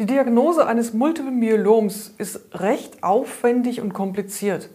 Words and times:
Die 0.00 0.06
Diagnose 0.06 0.66
eines 0.66 0.94
Multiple 0.94 1.30
Myeloms 1.30 2.14
ist 2.16 2.40
recht 2.54 3.04
aufwendig 3.04 3.82
und 3.82 3.92
kompliziert. 3.92 4.70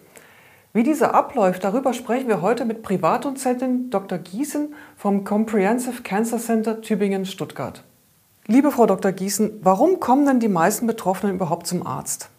Wie 0.72 0.84
dieser 0.84 1.16
abläuft, 1.16 1.64
darüber 1.64 1.94
sprechen 1.94 2.28
wir 2.28 2.44
heute 2.44 2.64
mit 2.64 2.84
Privatdozentin 2.84 3.90
Dr. 3.90 4.20
Giesen 4.20 4.76
vom 4.96 5.24
Comprehensive 5.24 6.04
Cancer 6.04 6.38
Center 6.38 6.80
Tübingen-Stuttgart. 6.80 7.84
Liebe 8.46 8.70
Frau 8.70 8.86
Dr. 8.86 9.14
Giesen, 9.14 9.60
warum 9.64 10.00
kommen 10.00 10.28
denn 10.28 10.40
die 10.40 10.48
meisten 10.48 10.86
Betroffenen 10.86 11.38
überhaupt 11.38 11.66
zum 11.66 11.88
Arzt? 11.88 12.30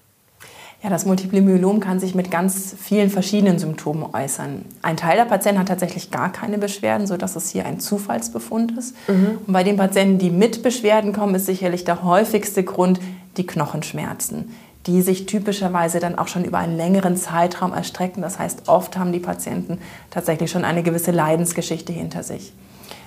Ja, 0.83 0.91
das 0.91 1.07
Multiple 1.07 1.41
Myelom 1.41 1.81
kann 1.81 1.99
sich 1.99 2.15
mit 2.15 2.31
ganz 2.31 2.75
vielen 2.79 3.09
verschiedenen 3.09 3.59
Symptomen 3.59 4.05
äußern. 4.13 4.65
Ein 4.83 4.97
Teil 4.99 5.17
der 5.17 5.25
Patienten 5.25 5.59
hat 5.61 5.69
tatsächlich 5.69 6.11
gar 6.11 6.31
keine 6.31 6.59
Beschwerden, 6.59 7.07
sodass 7.07 7.35
es 7.35 7.49
hier 7.49 7.65
ein 7.65 7.81
Zufallsbefund 7.81 8.77
ist. 8.77 8.95
Mhm. 9.09 9.39
Und 9.47 9.53
bei 9.53 9.65
den 9.65 9.79
Patienten, 9.79 10.19
die 10.19 10.31
mit 10.31 10.63
Beschwerden 10.63 11.13
kommen, 11.15 11.35
ist 11.35 11.47
sicherlich 11.47 11.85
der 11.85 12.03
häufigste 12.03 12.63
Grund 12.63 13.01
die 13.39 13.47
Knochenschmerzen, 13.47 14.55
die 14.87 15.01
sich 15.01 15.25
typischerweise 15.25 15.99
dann 15.99 16.19
auch 16.19 16.29
schon 16.29 16.45
über 16.45 16.59
einen 16.59 16.77
längeren 16.77 17.17
Zeitraum 17.17 17.73
erstrecken. 17.73 18.21
Das 18.21 18.39
heißt, 18.39 18.69
oft 18.69 18.99
haben 18.99 19.13
die 19.13 19.19
Patienten 19.19 19.79
tatsächlich 20.11 20.51
schon 20.51 20.65
eine 20.65 20.83
gewisse 20.83 21.11
Leidensgeschichte 21.11 21.93
hinter 21.93 22.23
sich. 22.23 22.53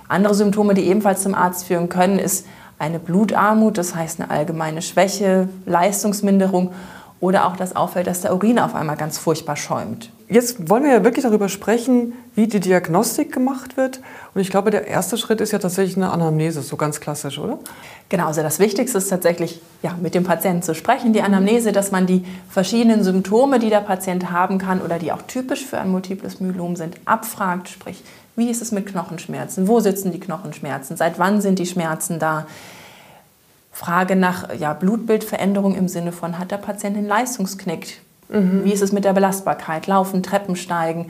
Andere 0.08 0.34
Symptome, 0.34 0.74
die 0.74 0.88
ebenfalls 0.88 1.22
zum 1.22 1.36
Arzt 1.36 1.66
führen 1.66 1.88
können, 1.88 2.18
ist 2.18 2.48
eine 2.80 2.98
Blutarmut, 2.98 3.78
das 3.78 3.94
heißt 3.94 4.20
eine 4.20 4.32
allgemeine 4.32 4.82
Schwäche, 4.82 5.50
Leistungsminderung 5.66 6.72
oder 7.22 7.48
auch 7.48 7.58
das 7.58 7.76
auffällt, 7.76 8.08
dass 8.08 8.22
der 8.22 8.34
Urin 8.34 8.60
auf 8.60 8.76
einmal 8.76 8.96
ganz 8.96 9.18
furchtbar 9.18 9.56
schäumt. 9.56 10.12
Jetzt 10.30 10.70
wollen 10.70 10.84
wir 10.84 10.92
ja 10.92 11.04
wirklich 11.04 11.24
darüber 11.24 11.50
sprechen, 11.50 12.14
wie 12.36 12.46
die 12.48 12.60
Diagnostik 12.60 13.34
gemacht 13.34 13.78
wird. 13.78 14.00
Und 14.36 14.42
ich 14.42 14.52
glaube, 14.52 14.70
der 14.70 14.86
erste 14.88 15.18
Schritt 15.18 15.42
ist 15.42 15.52
ja 15.52 15.58
tatsächlich 15.58 15.98
eine 15.98 16.12
Anamnese, 16.12 16.62
so 16.62 16.78
ganz 16.78 17.00
klassisch, 17.00 17.40
oder? 17.40 17.58
Genau, 18.10 18.28
also 18.28 18.44
das 18.44 18.60
Wichtigste 18.60 19.00
ist 19.00 19.10
tatsächlich, 19.10 19.60
ja, 19.82 19.96
mit 20.00 20.14
dem 20.14 20.24
Patienten 20.24 20.62
zu 20.62 20.76
sprechen, 20.76 21.14
die 21.14 21.24
Anamnese, 21.24 21.72
dass 21.72 21.92
man 21.92 22.06
die 22.06 22.26
verschiedenen 22.48 23.04
Symptome, 23.04 23.58
die 23.58 23.70
der 23.70 23.82
Patient 23.82 24.32
haben 24.32 24.60
kann 24.60 24.82
oder 24.82 25.00
die 25.00 25.12
auch 25.12 25.24
typisch 25.24 25.66
für 25.66 25.80
ein 25.80 25.90
multiples 25.90 26.40
Myelom 26.40 26.76
sind, 26.76 26.98
abfragt. 27.06 27.68
Sprich, 27.68 28.04
wie 28.36 28.50
ist 28.50 28.62
es 28.62 28.72
mit 28.72 28.86
Knochenschmerzen? 28.86 29.68
Wo 29.68 29.80
sitzen 29.80 30.12
die 30.12 30.20
Knochenschmerzen? 30.20 30.96
Seit 30.96 31.18
wann 31.18 31.42
sind 31.42 31.58
die 31.58 31.66
Schmerzen 31.66 32.20
da? 32.20 32.46
Frage 33.80 34.18
nach 34.18 34.54
ja, 34.60 34.74
Blutbildveränderung 34.74 35.74
im 35.74 35.88
Sinne 35.88 36.12
von, 36.12 36.38
hat 36.38 36.52
der 36.52 36.58
Patient 36.58 36.98
einen 36.98 37.08
Leistungsknick? 37.08 38.02
Mhm. 38.28 38.66
Wie 38.66 38.74
ist 38.74 38.82
es 38.82 38.92
mit 38.92 39.06
der 39.06 39.14
Belastbarkeit? 39.14 39.88
Laufen, 39.88 40.22
Treppen 40.22 40.58
steigen? 40.58 41.06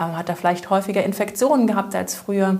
Ähm, 0.00 0.18
hat 0.18 0.28
er 0.28 0.34
vielleicht 0.34 0.68
häufiger 0.68 1.04
Infektionen 1.04 1.68
gehabt 1.68 1.94
als 1.94 2.16
früher? 2.16 2.58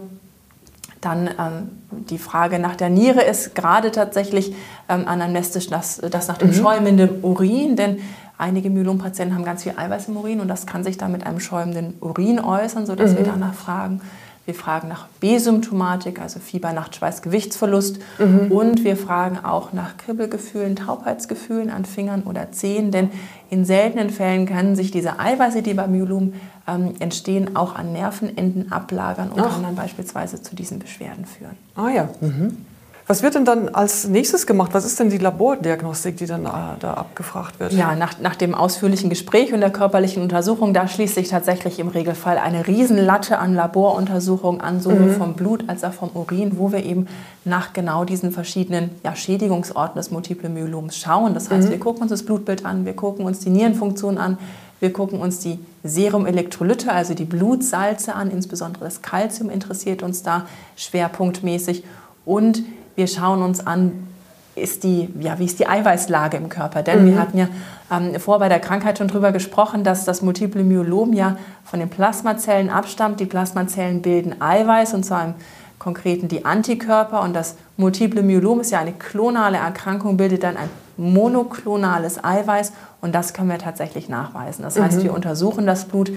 Dann 1.00 1.26
ähm, 1.26 1.70
die 1.90 2.18
Frage 2.18 2.60
nach 2.60 2.76
der 2.76 2.88
Niere 2.88 3.22
ist 3.22 3.56
gerade 3.56 3.90
tatsächlich 3.90 4.54
ähm, 4.88 5.08
anamnestisch 5.08 5.66
das, 5.66 6.00
das 6.08 6.28
nach 6.28 6.38
dem 6.38 6.50
mhm. 6.50 6.54
schäumenden 6.54 7.24
Urin, 7.24 7.74
denn 7.74 7.98
einige 8.38 8.70
Myelompatienten 8.70 9.36
haben 9.36 9.44
ganz 9.44 9.64
viel 9.64 9.74
Eiweiß 9.76 10.06
im 10.06 10.18
Urin 10.18 10.38
und 10.38 10.46
das 10.46 10.66
kann 10.66 10.84
sich 10.84 10.98
dann 10.98 11.10
mit 11.10 11.26
einem 11.26 11.40
schäumenden 11.40 11.94
Urin 11.98 12.38
äußern, 12.38 12.86
sodass 12.86 13.10
mhm. 13.10 13.16
wir 13.16 13.24
danach 13.24 13.54
fragen, 13.54 14.02
wir 14.48 14.54
fragen 14.54 14.88
nach 14.88 15.08
B-Symptomatik, 15.20 16.22
also 16.22 16.40
Fieber, 16.40 16.72
Nachtschweiß, 16.72 17.20
Gewichtsverlust. 17.20 17.98
Mhm. 18.18 18.50
Und 18.50 18.82
wir 18.82 18.96
fragen 18.96 19.44
auch 19.44 19.74
nach 19.74 19.98
Kribbelgefühlen, 19.98 20.74
Taubheitsgefühlen 20.74 21.68
an 21.68 21.84
Fingern 21.84 22.22
oder 22.22 22.50
Zehen. 22.50 22.90
Denn 22.90 23.10
in 23.50 23.66
seltenen 23.66 24.08
Fällen 24.08 24.46
können 24.46 24.74
sich 24.74 24.90
diese 24.90 25.20
Eiweiße, 25.20 25.60
die 25.60 25.74
beim 25.74 25.92
Myelom 25.92 26.32
ähm, 26.66 26.94
entstehen, 26.98 27.56
auch 27.56 27.74
an 27.74 27.92
Nervenenden 27.92 28.72
ablagern 28.72 29.28
und 29.28 29.40
Ach. 29.40 29.52
können 29.52 29.64
dann 29.64 29.76
beispielsweise 29.76 30.40
zu 30.40 30.56
diesen 30.56 30.78
Beschwerden 30.78 31.26
führen. 31.26 31.56
Ah 31.76 31.90
ja. 31.90 32.08
Mhm. 32.22 32.64
Was 33.08 33.22
wird 33.22 33.36
denn 33.36 33.46
dann 33.46 33.70
als 33.70 34.06
nächstes 34.06 34.46
gemacht? 34.46 34.70
Was 34.74 34.84
ist 34.84 35.00
denn 35.00 35.08
die 35.08 35.16
Labordiagnostik, 35.16 36.18
die 36.18 36.26
dann 36.26 36.44
äh, 36.44 36.50
da 36.78 36.92
abgefragt 36.92 37.58
wird? 37.58 37.72
Ja, 37.72 37.96
nach, 37.96 38.18
nach 38.20 38.36
dem 38.36 38.54
ausführlichen 38.54 39.08
Gespräch 39.08 39.54
und 39.54 39.62
der 39.62 39.70
körperlichen 39.70 40.22
Untersuchung, 40.22 40.74
da 40.74 40.86
schließt 40.86 41.14
sich 41.14 41.28
tatsächlich 41.28 41.78
im 41.78 41.88
Regelfall 41.88 42.36
eine 42.36 42.66
Riesenlatte 42.66 43.38
an 43.38 43.54
Laboruntersuchungen 43.54 44.60
an, 44.60 44.82
sowohl 44.82 45.06
mhm. 45.06 45.14
vom 45.14 45.32
Blut 45.32 45.64
als 45.68 45.84
auch 45.84 45.94
vom 45.94 46.10
Urin, 46.12 46.58
wo 46.58 46.70
wir 46.70 46.84
eben 46.84 47.06
nach 47.46 47.72
genau 47.72 48.04
diesen 48.04 48.30
verschiedenen 48.30 48.90
ja, 49.02 49.16
Schädigungsorten 49.16 49.96
des 49.96 50.10
Multiple 50.10 50.50
Myeloms 50.50 50.98
schauen. 50.98 51.32
Das 51.32 51.48
heißt, 51.48 51.68
mhm. 51.68 51.72
wir 51.72 51.80
gucken 51.80 52.02
uns 52.02 52.10
das 52.10 52.24
Blutbild 52.24 52.66
an, 52.66 52.84
wir 52.84 52.94
gucken 52.94 53.24
uns 53.24 53.38
die 53.38 53.48
Nierenfunktion 53.48 54.18
an, 54.18 54.36
wir 54.80 54.92
gucken 54.92 55.18
uns 55.18 55.38
die 55.38 55.58
Serumelektrolyte, 55.82 56.92
also 56.92 57.14
die 57.14 57.24
Blutsalze 57.24 58.14
an, 58.14 58.30
insbesondere 58.30 58.84
das 58.84 59.00
Kalzium 59.00 59.48
interessiert 59.48 60.02
uns 60.02 60.22
da 60.22 60.44
schwerpunktmäßig 60.76 61.84
und 62.26 62.62
wir 62.98 63.06
schauen 63.06 63.42
uns 63.42 63.64
an, 63.64 64.08
ist 64.56 64.82
die, 64.82 65.08
ja, 65.20 65.38
wie 65.38 65.44
ist 65.44 65.60
die 65.60 65.68
Eiweißlage 65.68 66.36
im 66.36 66.48
Körper? 66.48 66.82
Denn 66.82 67.04
mhm. 67.04 67.10
wir 67.10 67.20
hatten 67.20 67.38
ja 67.38 67.48
ähm, 67.92 68.18
vor 68.18 68.40
bei 68.40 68.48
der 68.48 68.58
Krankheit 68.58 68.98
schon 68.98 69.06
darüber 69.06 69.30
gesprochen, 69.30 69.84
dass 69.84 70.04
das 70.04 70.20
Multiple 70.20 70.64
Myelom 70.64 71.12
ja 71.12 71.36
von 71.64 71.78
den 71.78 71.88
Plasmazellen 71.88 72.68
abstammt. 72.68 73.20
Die 73.20 73.26
Plasmazellen 73.26 74.02
bilden 74.02 74.42
Eiweiß 74.42 74.94
und 74.94 75.04
zwar 75.04 75.26
im 75.26 75.34
Konkreten 75.78 76.26
die 76.26 76.44
Antikörper. 76.44 77.22
Und 77.22 77.34
das 77.34 77.54
Multiple 77.76 78.22
Myelom 78.22 78.60
ist 78.60 78.72
ja 78.72 78.80
eine 78.80 78.92
klonale 78.92 79.58
Erkrankung, 79.58 80.16
bildet 80.16 80.42
dann 80.42 80.56
ein 80.56 80.68
monoklonales 80.96 82.22
Eiweiß 82.24 82.72
und 83.00 83.14
das 83.14 83.32
können 83.32 83.48
wir 83.48 83.58
tatsächlich 83.58 84.08
nachweisen. 84.08 84.64
Das 84.64 84.78
heißt, 84.78 84.98
mhm. 84.98 85.04
wir 85.04 85.14
untersuchen 85.14 85.66
das 85.66 85.84
Blut 85.84 86.10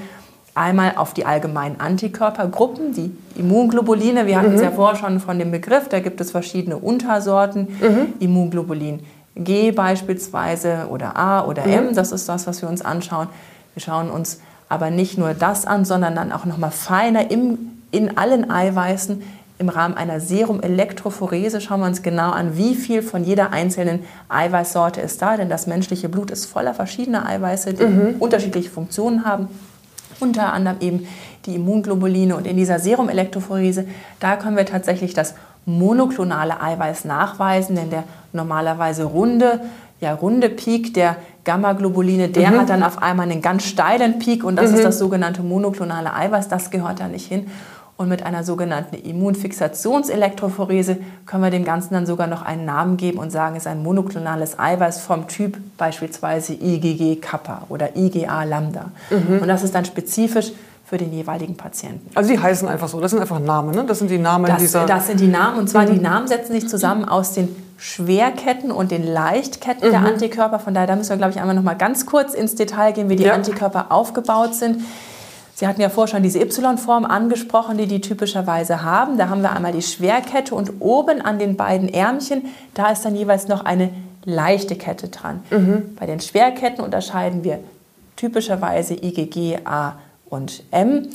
Einmal 0.54 0.94
auf 0.98 1.14
die 1.14 1.26
allgemeinen 1.26 1.80
Antikörpergruppen, 1.80 2.94
die 2.94 3.16
Immunglobuline. 3.40 4.28
Wir 4.28 4.38
hatten 4.38 4.50
mhm. 4.50 4.56
es 4.56 4.62
ja 4.62 4.72
vorher 4.72 4.98
schon 4.98 5.22
von 5.22 5.40
dem 5.40 5.50
Begriff, 5.50 5.88
da 5.88 6.02
gibt 6.02 6.20
es 6.20 6.32
verschiedene 6.32 6.78
Untersorten. 6.78 7.68
Mhm. 7.80 8.14
Immunglobulin 8.20 9.00
G 9.36 9.72
beispielsweise 9.72 10.88
oder 10.90 11.16
A 11.16 11.46
oder 11.46 11.66
mhm. 11.66 11.74
M, 11.74 11.96
das 11.96 12.12
ist 12.12 12.28
das, 12.28 12.48
was 12.48 12.62
wir 12.62 12.68
uns 12.68 12.82
anschauen. 12.82 13.30
Wir 13.76 13.82
schauen 13.82 14.10
uns 14.10 14.42
aber 14.68 14.90
nicht 14.90 15.18
nur 15.18 15.34
das 15.34 15.66
an, 15.66 15.86
sondern 15.86 16.16
dann 16.16 16.34
auch 16.34 16.44
noch 16.44 16.58
mal 16.58 16.72
feiner 16.72 17.32
im, 17.32 17.58
in 17.92 18.18
allen 18.18 18.52
Eiweißen. 18.52 19.24
Im 19.58 19.70
Rahmen 19.70 19.96
einer 19.96 20.20
Serum-Elektrophorese 20.20 21.62
schauen 21.62 21.82
wir 21.82 21.86
uns 21.86 22.02
genau 22.02 22.32
an, 22.32 22.58
wie 22.58 22.74
viel 22.76 23.04
von 23.04 23.24
jeder 23.24 23.54
einzelnen 23.54 24.00
Eiweißsorte 24.28 25.00
ist 25.00 25.22
da, 25.22 25.38
denn 25.38 25.50
das 25.50 25.68
menschliche 25.68 26.10
Blut 26.10 26.32
ist 26.32 26.46
voller 26.46 26.74
verschiedener 26.74 27.28
Eiweiße, 27.28 27.76
die 27.76 27.86
mhm. 27.86 28.16
unterschiedliche 28.20 28.72
Funktionen 28.72 29.24
haben 29.24 29.48
unter 30.22 30.54
anderem 30.54 30.78
eben 30.80 31.08
die 31.46 31.56
Immunglobuline 31.56 32.36
und 32.36 32.48
in 32.48 32.58
dieser 32.58 32.80
Serumelektrophorese, 32.80 33.86
da 34.20 34.36
können 34.36 34.58
wir 34.58 34.66
tatsächlich 34.66 35.14
das 35.14 35.36
monoklonale 35.66 36.62
Eiweiß 36.62 37.06
nachweisen, 37.06 37.76
denn 37.76 37.90
der 37.90 38.04
normalerweise 38.34 39.04
runde, 39.04 39.62
ja, 40.00 40.14
runde 40.14 40.50
Peak 40.50 40.94
der 40.94 41.18
Gamma-Globuline, 41.44 42.30
der 42.30 42.52
mhm. 42.52 42.60
hat 42.60 42.70
dann 42.70 42.84
auf 42.84 43.02
einmal 43.02 43.30
einen 43.30 43.42
ganz 43.42 43.66
steilen 43.66 44.20
Peak 44.20 44.44
und 44.44 44.56
das 44.56 44.72
mhm. 44.72 44.78
ist 44.78 44.86
das 44.86 45.00
sogenannte 45.00 45.44
monoklonale 45.44 46.14
Eiweiß, 46.14 46.48
das 46.48 46.72
gehört 46.72 47.00
da 47.00 47.08
nicht 47.08 47.28
hin. 47.28 47.48
Und 48.02 48.10
mit 48.10 48.26
einer 48.26 48.44
sogenannten 48.44 48.96
Immunfixationselektrophorese 48.96 50.98
können 51.28 51.44
wir 51.44 51.52
dem 51.52 51.64
Ganzen 51.64 51.94
dann 51.94 52.08
sogar 52.08 52.26
noch 52.26 52.42
einen 52.42 52.66
Namen 52.66 52.98
geben 52.98 53.20
und 53.20 53.30
sagen, 53.30 53.56
es 53.56 53.66
ist 53.66 53.68
ein 53.68 53.84
monoklonales 53.84 54.58
Eiweiß 54.58 55.02
vom 55.02 55.28
Typ 55.28 55.60
beispielsweise 55.78 56.54
IgG-Kappa 56.54 57.68
oder 57.70 57.96
IgA-Lambda. 57.96 58.86
Mhm. 59.12 59.44
Und 59.44 59.48
das 59.48 59.62
ist 59.62 59.76
dann 59.76 59.86
spezifisch 59.86 60.52
für 60.84 60.98
den 60.98 61.14
jeweiligen 61.14 61.56
Patienten. 61.56 62.10
Also 62.16 62.32
die 62.32 62.40
heißen 62.40 62.68
einfach 62.68 62.88
so, 62.88 63.00
das 63.00 63.12
sind 63.12 63.20
einfach 63.20 63.40
Namen, 63.40 63.76
ne? 63.76 63.86
Das 63.86 64.00
sind 64.00 64.10
die 64.10 64.18
Namen 64.18 64.48
das, 64.48 64.58
dieser... 64.58 64.88
Das 64.88 65.06
sind 65.06 65.20
die 65.20 65.28
Namen 65.28 65.60
und 65.60 65.70
zwar 65.70 65.86
mhm. 65.86 65.94
die 65.94 66.00
Namen 66.00 66.28
setzen 66.28 66.54
sich 66.54 66.68
zusammen 66.68 67.06
aus 67.06 67.34
den 67.34 67.56
Schwerketten 67.78 68.72
und 68.72 68.90
den 68.90 69.06
Leichtketten 69.06 69.88
mhm. 69.88 69.92
der 69.92 70.02
Antikörper. 70.02 70.58
Von 70.58 70.74
daher 70.74 70.88
da 70.88 70.96
müssen 70.96 71.12
wir, 71.12 71.18
glaube 71.18 71.34
ich, 71.34 71.40
einmal 71.40 71.54
noch 71.54 71.62
mal 71.62 71.76
ganz 71.76 72.08
kurz 72.08 72.34
ins 72.34 72.56
Detail 72.56 72.94
gehen, 72.94 73.10
wie 73.10 73.16
die 73.16 73.26
ja. 73.26 73.36
Antikörper 73.36 73.92
aufgebaut 73.92 74.56
sind. 74.56 74.82
Sie 75.62 75.68
hatten 75.68 75.80
ja 75.80 75.90
vorher 75.90 76.16
schon 76.16 76.24
diese 76.24 76.40
Y-Form 76.40 77.06
angesprochen, 77.06 77.78
die 77.78 77.86
die 77.86 78.02
typischerweise 78.02 78.82
haben. 78.82 79.20
Da 79.20 79.30
haben 79.30 79.44
wir 79.44 79.52
einmal 79.52 79.72
die 79.72 79.84
Schwerkette 79.84 80.56
und 80.56 80.72
oben 80.80 81.22
an 81.22 81.38
den 81.38 81.56
beiden 81.56 81.88
Ärmchen, 81.88 82.46
da 82.74 82.90
ist 82.90 83.06
dann 83.06 83.16
jeweils 83.16 83.48
noch 83.48 83.64
eine 83.64 83.92
leichte 84.26 84.76
Kette 84.76 85.10
dran. 85.10 85.44
Mhm. 85.52 85.96
Bei 86.00 86.08
den 86.08 86.20
Schwerketten 86.20 86.84
unterscheiden 86.84 87.44
wir 87.44 87.60
typischerweise 88.16 88.96
IgG, 88.96 89.60
A 89.64 89.98
und 90.32 90.64
M. 90.72 91.10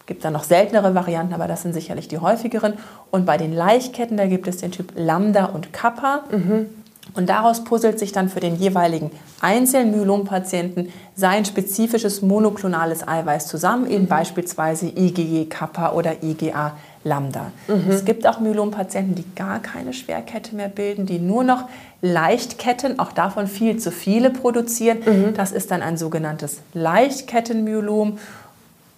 Es 0.00 0.06
gibt 0.06 0.24
dann 0.24 0.32
noch 0.32 0.42
seltenere 0.42 0.96
Varianten, 0.96 1.32
aber 1.32 1.46
das 1.46 1.62
sind 1.62 1.72
sicherlich 1.72 2.08
die 2.08 2.18
häufigeren. 2.18 2.72
Und 3.12 3.24
bei 3.24 3.36
den 3.36 3.54
Leichtketten, 3.54 4.16
da 4.16 4.26
gibt 4.26 4.48
es 4.48 4.56
den 4.56 4.72
Typ 4.72 4.94
Lambda 4.96 5.44
und 5.44 5.72
Kappa. 5.72 6.24
Mhm. 6.32 6.66
Und 7.14 7.28
daraus 7.28 7.64
puzzelt 7.64 7.98
sich 7.98 8.12
dann 8.12 8.28
für 8.28 8.40
den 8.40 8.56
jeweiligen 8.56 9.10
einzelnen 9.40 9.96
Myelompatienten 9.96 10.92
sein 11.14 11.44
spezifisches 11.44 12.22
monoklonales 12.22 13.06
Eiweiß 13.06 13.46
zusammen, 13.46 13.90
eben 13.90 14.04
mhm. 14.04 14.08
beispielsweise 14.08 14.86
IgG-Kappa 14.86 15.92
oder 15.92 16.22
IgA-Lambda. 16.22 17.52
Mhm. 17.68 17.90
Es 17.90 18.04
gibt 18.04 18.26
auch 18.26 18.40
Myelompatienten, 18.40 19.14
die 19.14 19.24
gar 19.34 19.60
keine 19.60 19.92
Schwerkette 19.92 20.54
mehr 20.54 20.68
bilden, 20.68 21.06
die 21.06 21.18
nur 21.18 21.44
noch 21.44 21.68
Leichtketten, 22.02 22.98
auch 22.98 23.12
davon 23.12 23.46
viel 23.46 23.78
zu 23.78 23.90
viele 23.90 24.30
produzieren. 24.30 24.98
Mhm. 25.06 25.34
Das 25.34 25.52
ist 25.52 25.70
dann 25.70 25.82
ein 25.82 25.96
sogenanntes 25.96 26.60
Leichtkettenmyelom, 26.74 28.18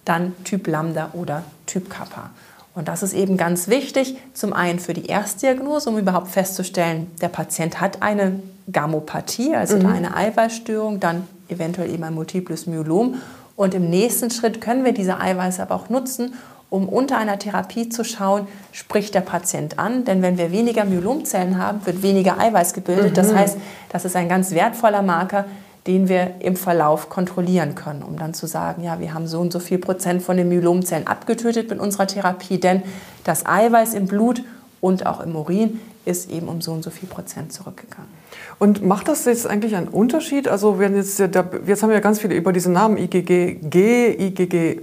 dann 0.03 0.33
Typ 0.43 0.67
Lambda 0.67 1.11
oder 1.13 1.43
Typ 1.65 1.89
Kappa. 1.89 2.31
Und 2.75 2.87
das 2.87 3.03
ist 3.03 3.13
eben 3.13 3.35
ganz 3.35 3.67
wichtig, 3.67 4.17
zum 4.33 4.53
einen 4.53 4.79
für 4.79 4.93
die 4.93 5.07
Erstdiagnose, 5.07 5.89
um 5.89 5.97
überhaupt 5.97 6.29
festzustellen, 6.29 7.11
der 7.21 7.29
Patient 7.29 7.81
hat 7.81 8.01
eine 8.01 8.39
Gamopathie, 8.71 9.55
also 9.55 9.77
mhm. 9.77 9.87
eine 9.87 10.15
Eiweißstörung, 10.15 10.99
dann 10.99 11.27
eventuell 11.49 11.91
eben 11.91 12.03
ein 12.03 12.13
multiples 12.13 12.67
Myelom. 12.67 13.15
Und 13.55 13.73
im 13.73 13.89
nächsten 13.89 14.31
Schritt 14.31 14.61
können 14.61 14.85
wir 14.85 14.93
diese 14.93 15.19
Eiweiße 15.19 15.61
aber 15.61 15.75
auch 15.75 15.89
nutzen, 15.89 16.33
um 16.69 16.87
unter 16.87 17.17
einer 17.17 17.39
Therapie 17.39 17.89
zu 17.89 18.03
schauen, 18.03 18.47
spricht 18.71 19.15
der 19.15 19.21
Patient 19.21 19.79
an. 19.79 20.05
Denn 20.05 20.21
wenn 20.21 20.37
wir 20.37 20.51
weniger 20.51 20.85
Myelomzellen 20.85 21.57
haben, 21.57 21.85
wird 21.85 22.03
weniger 22.03 22.39
Eiweiß 22.39 22.73
gebildet. 22.73 23.11
Mhm. 23.11 23.15
Das 23.15 23.33
heißt, 23.33 23.57
das 23.89 24.05
ist 24.05 24.15
ein 24.15 24.29
ganz 24.29 24.51
wertvoller 24.51 25.01
Marker, 25.01 25.45
den 25.87 26.09
wir 26.09 26.35
im 26.39 26.55
Verlauf 26.55 27.09
kontrollieren 27.09 27.75
können, 27.75 28.03
um 28.03 28.17
dann 28.17 28.33
zu 28.33 28.47
sagen, 28.47 28.83
ja, 28.83 28.99
wir 28.99 29.13
haben 29.13 29.27
so 29.27 29.39
und 29.39 29.53
so 29.53 29.59
viel 29.59 29.77
Prozent 29.77 30.21
von 30.21 30.37
den 30.37 30.49
Myelomzellen 30.49 31.07
abgetötet 31.07 31.69
mit 31.69 31.79
unserer 31.79 32.07
Therapie, 32.07 32.59
denn 32.59 32.83
das 33.23 33.45
Eiweiß 33.45 33.93
im 33.93 34.07
Blut 34.07 34.43
und 34.81 35.05
auch 35.05 35.21
im 35.21 35.35
Urin 35.35 35.79
ist 36.05 36.29
eben 36.31 36.47
um 36.47 36.61
so 36.61 36.71
und 36.71 36.83
so 36.83 36.89
viel 36.89 37.07
Prozent 37.07 37.53
zurückgegangen. 37.53 38.09
Und 38.57 38.85
macht 38.85 39.07
das 39.07 39.25
jetzt 39.25 39.47
eigentlich 39.47 39.75
einen 39.75 39.87
Unterschied? 39.87 40.47
Also 40.47 40.79
wenn 40.79 40.95
jetzt, 40.95 41.19
jetzt 41.19 41.35
haben 41.35 41.89
wir 41.89 41.93
ja 41.93 41.99
ganz 41.99 42.19
viele 42.19 42.35
über 42.35 42.51
diese 42.51 42.71
Namen 42.71 42.97
IgG, 42.97 43.55
G, 43.61 44.27
IgG, 44.27 44.81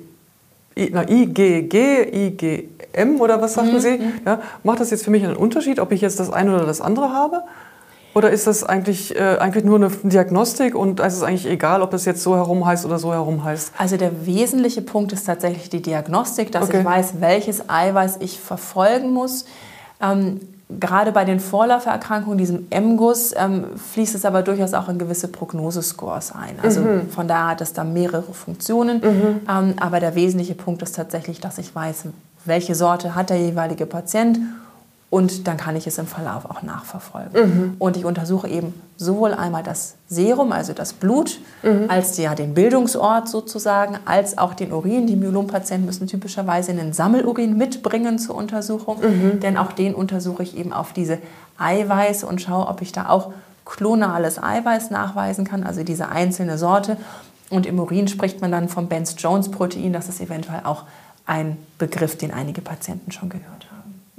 na, 0.92 1.08
IgG, 1.08 2.26
IgM 2.26 3.20
oder 3.20 3.40
was 3.40 3.54
sagten 3.54 3.75
mhm. 3.75 3.81
Sie? 3.81 4.00
Ja, 4.25 4.40
macht 4.62 4.81
das 4.81 4.90
jetzt 4.90 5.04
für 5.04 5.10
mich 5.10 5.25
einen 5.25 5.37
Unterschied, 5.37 5.81
ob 5.81 5.92
ich 5.92 6.00
jetzt 6.00 6.20
das 6.20 6.31
eine 6.31 6.54
oder 6.54 6.66
das 6.66 6.81
andere 6.81 7.12
habe? 7.12 7.42
Oder 8.16 8.30
ist 8.30 8.46
das 8.46 8.64
eigentlich, 8.64 9.14
äh, 9.14 9.36
eigentlich 9.36 9.66
nur 9.66 9.76
eine 9.76 9.90
Diagnostik 9.90 10.74
und 10.74 11.00
es 11.00 11.16
ist 11.16 11.22
eigentlich 11.22 11.44
egal, 11.44 11.82
ob 11.82 11.90
das 11.90 12.06
jetzt 12.06 12.22
so 12.22 12.34
herum 12.34 12.64
heißt 12.64 12.86
oder 12.86 12.98
so 12.98 13.12
herum 13.12 13.44
heißt? 13.44 13.72
Also 13.76 13.98
der 13.98 14.24
wesentliche 14.24 14.80
Punkt 14.80 15.12
ist 15.12 15.26
tatsächlich 15.26 15.68
die 15.68 15.82
Diagnostik, 15.82 16.50
dass 16.50 16.70
okay. 16.70 16.78
ich 16.78 16.84
weiß, 16.86 17.20
welches 17.20 17.68
Eiweiß 17.68 18.16
ich 18.20 18.40
verfolgen 18.40 19.12
muss. 19.12 19.44
Ähm, 20.00 20.40
gerade 20.80 21.12
bei 21.12 21.26
den 21.26 21.40
Vorläufererkrankungen, 21.40 22.38
diesem 22.38 22.68
MGUS, 22.70 23.34
ähm, 23.36 23.66
fließt 23.92 24.14
es 24.14 24.24
aber 24.24 24.40
durchaus 24.40 24.72
auch 24.72 24.88
in 24.88 24.98
gewisse 24.98 25.28
Prognosescores 25.28 26.32
ein. 26.32 26.56
Also 26.62 26.80
mhm. 26.80 27.10
von 27.10 27.28
daher 27.28 27.48
hat 27.48 27.60
es 27.60 27.74
da 27.74 27.84
mehrere 27.84 28.32
Funktionen. 28.32 29.02
Mhm. 29.02 29.40
Ähm, 29.46 29.74
aber 29.76 30.00
der 30.00 30.14
wesentliche 30.14 30.54
Punkt 30.54 30.80
ist 30.80 30.96
tatsächlich, 30.96 31.40
dass 31.40 31.58
ich 31.58 31.74
weiß, 31.74 32.04
welche 32.46 32.74
Sorte 32.74 33.14
hat 33.14 33.28
der 33.28 33.42
jeweilige 33.42 33.84
Patient 33.84 34.38
und 35.08 35.46
dann 35.46 35.56
kann 35.56 35.76
ich 35.76 35.86
es 35.86 35.98
im 35.98 36.06
Verlauf 36.06 36.50
auch 36.50 36.62
nachverfolgen. 36.62 37.40
Mhm. 37.40 37.76
Und 37.78 37.96
ich 37.96 38.04
untersuche 38.04 38.48
eben 38.48 38.74
sowohl 38.96 39.34
einmal 39.34 39.62
das 39.62 39.94
Serum, 40.08 40.50
also 40.50 40.72
das 40.72 40.92
Blut, 40.92 41.38
mhm. 41.62 41.84
als 41.88 42.16
ja 42.16 42.34
den 42.34 42.54
Bildungsort 42.54 43.28
sozusagen, 43.28 43.98
als 44.04 44.36
auch 44.36 44.54
den 44.54 44.72
Urin. 44.72 45.06
Die 45.06 45.16
Myelompatienten 45.16 45.86
müssen 45.86 46.08
typischerweise 46.08 46.72
einen 46.72 46.92
Sammelurin 46.92 47.56
mitbringen 47.56 48.18
zur 48.18 48.34
Untersuchung, 48.34 48.98
mhm. 49.00 49.40
denn 49.40 49.56
auch 49.56 49.72
den 49.72 49.94
untersuche 49.94 50.42
ich 50.42 50.56
eben 50.56 50.72
auf 50.72 50.92
diese 50.92 51.18
Eiweiße 51.56 52.26
und 52.26 52.42
schaue, 52.42 52.66
ob 52.66 52.82
ich 52.82 52.90
da 52.90 53.08
auch 53.08 53.32
klonales 53.64 54.42
Eiweiß 54.42 54.90
nachweisen 54.90 55.44
kann, 55.44 55.62
also 55.62 55.82
diese 55.84 56.08
einzelne 56.08 56.58
Sorte. 56.58 56.96
Und 57.50 57.66
im 57.66 57.78
Urin 57.78 58.08
spricht 58.08 58.40
man 58.40 58.50
dann 58.50 58.68
vom 58.68 58.88
Benz-Jones-Protein. 58.88 59.92
Das 59.92 60.08
ist 60.08 60.20
eventuell 60.20 60.62
auch 60.64 60.82
ein 61.26 61.56
Begriff, 61.78 62.16
den 62.18 62.32
einige 62.32 62.60
Patienten 62.60 63.12
schon 63.12 63.28
gehört. 63.28 63.65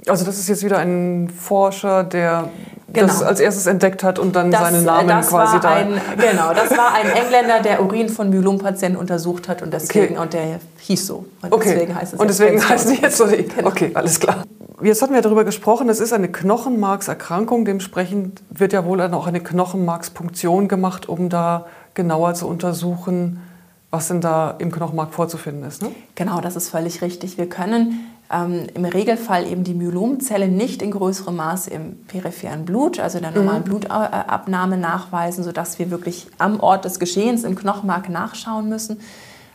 Also 0.06 0.24
das 0.24 0.38
ist 0.38 0.48
jetzt 0.48 0.64
wieder 0.64 0.78
ein 0.78 1.28
Forscher, 1.28 2.04
der 2.04 2.48
genau. 2.92 3.06
das 3.06 3.22
als 3.22 3.40
erstes 3.40 3.66
entdeckt 3.66 4.02
hat 4.02 4.18
und 4.18 4.34
dann 4.36 4.50
das, 4.50 4.60
seinen 4.60 4.84
Namen 4.84 5.08
das 5.08 5.28
quasi 5.28 5.60
da. 5.60 5.70
Ein, 5.70 6.00
genau, 6.16 6.54
das 6.54 6.70
war 6.70 6.94
ein 6.94 7.10
Engländer, 7.10 7.60
der 7.60 7.82
Urin 7.82 8.08
von 8.08 8.30
Myelompatienten 8.30 8.98
untersucht 8.98 9.48
hat 9.48 9.62
und 9.62 9.72
deswegen 9.72 10.14
okay. 10.14 10.22
und 10.22 10.32
der 10.32 10.60
hieß 10.78 11.06
so. 11.06 11.26
Und 11.42 11.52
okay. 11.52 11.72
deswegen 11.74 11.94
heißt 11.94 12.14
es 12.14 12.20
Und 12.20 12.28
deswegen 12.28 12.68
heißen 12.68 12.94
die 12.94 13.02
jetzt 13.02 13.16
so. 13.16 13.26
Die, 13.26 13.42
genau. 13.56 13.68
Okay, 13.68 13.90
alles 13.94 14.20
klar. 14.20 14.44
Jetzt 14.80 15.02
hatten 15.02 15.12
wir 15.12 15.22
darüber 15.22 15.44
gesprochen, 15.44 15.88
es 15.88 15.98
ist 15.98 16.12
eine 16.12 16.28
Knochenmarkserkrankung. 16.28 17.64
Dementsprechend 17.64 18.42
wird 18.50 18.72
ja 18.72 18.84
wohl 18.84 18.98
dann 18.98 19.12
auch 19.12 19.26
eine 19.26 19.40
Knochenmarkspunktion 19.40 20.68
gemacht, 20.68 21.08
um 21.08 21.28
da 21.28 21.66
genauer 21.94 22.34
zu 22.34 22.46
untersuchen, 22.46 23.42
was 23.90 24.06
denn 24.06 24.20
da 24.20 24.54
im 24.58 24.70
Knochenmark 24.70 25.12
vorzufinden 25.12 25.64
ist. 25.66 25.82
Ne? 25.82 25.90
Genau, 26.14 26.40
das 26.40 26.54
ist 26.54 26.68
völlig 26.68 27.02
richtig. 27.02 27.38
Wir 27.38 27.48
können 27.48 28.06
ähm, 28.30 28.66
im 28.74 28.84
Regelfall 28.84 29.46
eben 29.46 29.64
die 29.64 29.74
Myelomzelle 29.74 30.48
nicht 30.48 30.82
in 30.82 30.90
größerem 30.90 31.34
Maße 31.34 31.70
im 31.70 31.96
peripheren 32.06 32.64
Blut, 32.64 33.00
also 33.00 33.18
in 33.18 33.22
der 33.22 33.32
normalen 33.32 33.62
mhm. 33.62 33.68
Blutabnahme 33.68 34.76
nachweisen, 34.76 35.44
sodass 35.44 35.78
wir 35.78 35.90
wirklich 35.90 36.26
am 36.38 36.60
Ort 36.60 36.84
des 36.84 36.98
Geschehens 36.98 37.44
im 37.44 37.54
Knochenmark 37.54 38.08
nachschauen 38.08 38.68
müssen. 38.68 39.00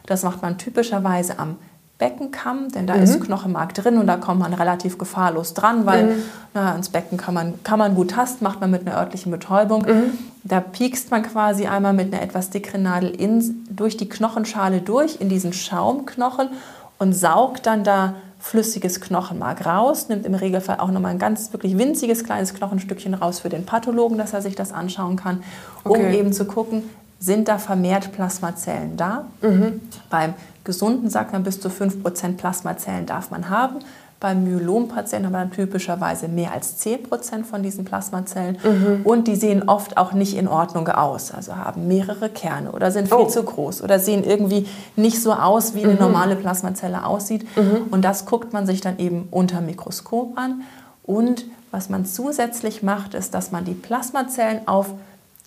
Das 0.06 0.24
macht 0.24 0.42
man 0.42 0.58
typischerweise 0.58 1.38
am 1.38 1.58
Beckenkamm, 2.00 2.70
denn 2.70 2.88
da 2.88 2.96
mhm. 2.96 3.04
ist 3.04 3.22
Knochenmark 3.22 3.76
drin 3.76 3.98
und 4.00 4.08
da 4.08 4.18
kommt 4.18 4.40
man 4.40 4.54
relativ 4.54 4.98
gefahrlos 4.98 5.54
dran, 5.54 5.86
weil 5.86 6.06
mhm. 6.06 6.24
na, 6.56 6.76
ins 6.76 6.90
Becken 6.90 7.18
kann 7.18 7.36
man, 7.36 7.64
kann 7.64 7.78
man 7.78 7.94
gut 7.94 8.12
tasten, 8.12 8.44
macht 8.44 8.60
man 8.60 8.72
mit 8.72 8.88
einer 8.88 8.98
örtlichen 8.98 9.32
Betäubung. 9.32 9.84
Mhm. 9.84 10.18
Da 10.44 10.60
piekst 10.60 11.12
man 11.12 11.22
quasi 11.22 11.68
einmal 11.68 11.94
mit 11.94 12.12
einer 12.12 12.24
etwas 12.24 12.50
dickeren 12.50 12.84
Nadel 12.84 13.12
in, 13.12 13.66
durch 13.70 13.96
die 13.96 14.10
Knochenschale 14.10 14.82
durch 14.82 15.22
in 15.22 15.30
diesen 15.30 15.54
Schaumknochen 15.54 16.50
und 16.98 17.14
saugt 17.14 17.68
dann 17.68 17.84
da 17.84 18.16
flüssiges 18.44 19.00
Knochenmark 19.00 19.66
raus, 19.66 20.10
nimmt 20.10 20.26
im 20.26 20.36
Regelfall 20.36 20.78
auch 20.82 20.92
nochmal 20.92 21.12
ein 21.12 21.18
ganz 21.18 21.54
wirklich 21.54 21.78
winziges 21.78 22.26
kleines 22.26 22.54
Knochenstückchen 22.54 23.14
raus 23.14 23.40
für 23.40 23.48
den 23.48 23.66
Pathologen, 23.66 24.18
dass 24.18 24.34
er 24.34 24.42
sich 24.42 24.54
das 24.54 24.74
anschauen 24.74 25.16
kann, 25.16 25.42
um 25.86 25.92
okay. 25.92 26.20
eben 26.20 26.34
zu 26.34 26.44
gucken, 26.44 26.84
sind 27.20 27.48
da 27.48 27.58
vermehrt 27.58 28.12
Plasmazellen 28.12 28.98
da. 28.98 29.28
Mhm. 29.42 29.80
Beim 30.10 30.34
gesunden 30.66 31.10
sagt 31.10 31.32
man, 31.32 31.44
bis 31.44 31.62
zu 31.62 31.70
5% 31.70 32.36
Plasmazellen 32.36 33.06
darf 33.06 33.32
man 33.32 33.50
haben. 33.50 33.80
Beim 34.24 34.46
Myelompatienten 34.46 35.26
haben 35.26 35.34
wir 35.34 35.40
dann 35.40 35.52
typischerweise 35.52 36.30
mehr 36.30 36.54
als 36.54 36.82
10% 36.82 37.44
von 37.44 37.62
diesen 37.62 37.84
Plasmazellen. 37.84 38.58
Mhm. 38.64 39.02
Und 39.04 39.28
die 39.28 39.36
sehen 39.36 39.68
oft 39.68 39.98
auch 39.98 40.14
nicht 40.14 40.38
in 40.38 40.48
Ordnung 40.48 40.88
aus. 40.88 41.34
Also 41.34 41.58
haben 41.58 41.90
mehrere 41.90 42.30
Kerne 42.30 42.72
oder 42.72 42.90
sind 42.90 43.10
viel 43.10 43.18
oh. 43.18 43.28
zu 43.28 43.44
groß 43.44 43.82
oder 43.82 44.00
sehen 44.00 44.24
irgendwie 44.24 44.66
nicht 44.96 45.22
so 45.22 45.34
aus, 45.34 45.76
wie 45.76 45.84
eine 45.84 45.96
mhm. 45.96 46.00
normale 46.00 46.38
Plasmazelle 46.38 47.06
aussieht. 47.06 47.46
Mhm. 47.58 47.88
Und 47.92 48.06
das 48.06 48.26
guckt 48.26 48.54
man 48.54 48.66
sich 48.66 48.80
dann 48.80 48.98
eben 48.98 49.28
unter 49.30 49.60
Mikroskop 49.60 50.38
an. 50.38 50.62
Und 51.04 51.44
was 51.72 51.90
man 51.90 52.06
zusätzlich 52.06 52.82
macht, 52.82 53.16
ist, 53.16 53.34
dass 53.34 53.52
man 53.52 53.66
die 53.66 53.74
Plasmazellen 53.74 54.70
auf 54.70 54.94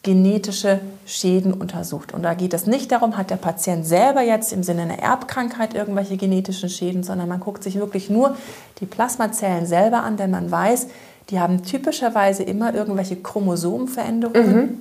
genetische 0.06 0.78
Schäden 1.04 1.52
untersucht. 1.52 2.14
Und 2.14 2.22
da 2.22 2.34
geht 2.34 2.54
es 2.54 2.66
nicht 2.66 2.92
darum, 2.92 3.16
hat 3.16 3.30
der 3.30 3.36
Patient 3.36 3.84
selber 3.84 4.22
jetzt 4.22 4.52
im 4.52 4.62
Sinne 4.62 4.82
einer 4.82 5.00
Erbkrankheit 5.00 5.74
irgendwelche 5.74 6.16
genetischen 6.16 6.68
Schäden, 6.68 7.02
sondern 7.02 7.28
man 7.28 7.40
guckt 7.40 7.64
sich 7.64 7.74
wirklich 7.74 8.08
nur 8.08 8.36
die 8.78 8.86
Plasmazellen 8.86 9.66
selber 9.66 10.04
an, 10.04 10.16
denn 10.16 10.30
man 10.30 10.48
weiß, 10.48 10.86
die 11.30 11.40
haben 11.40 11.64
typischerweise 11.64 12.44
immer 12.44 12.72
irgendwelche 12.72 13.16
Chromosomenveränderungen. 13.16 14.56
Mhm. 14.56 14.80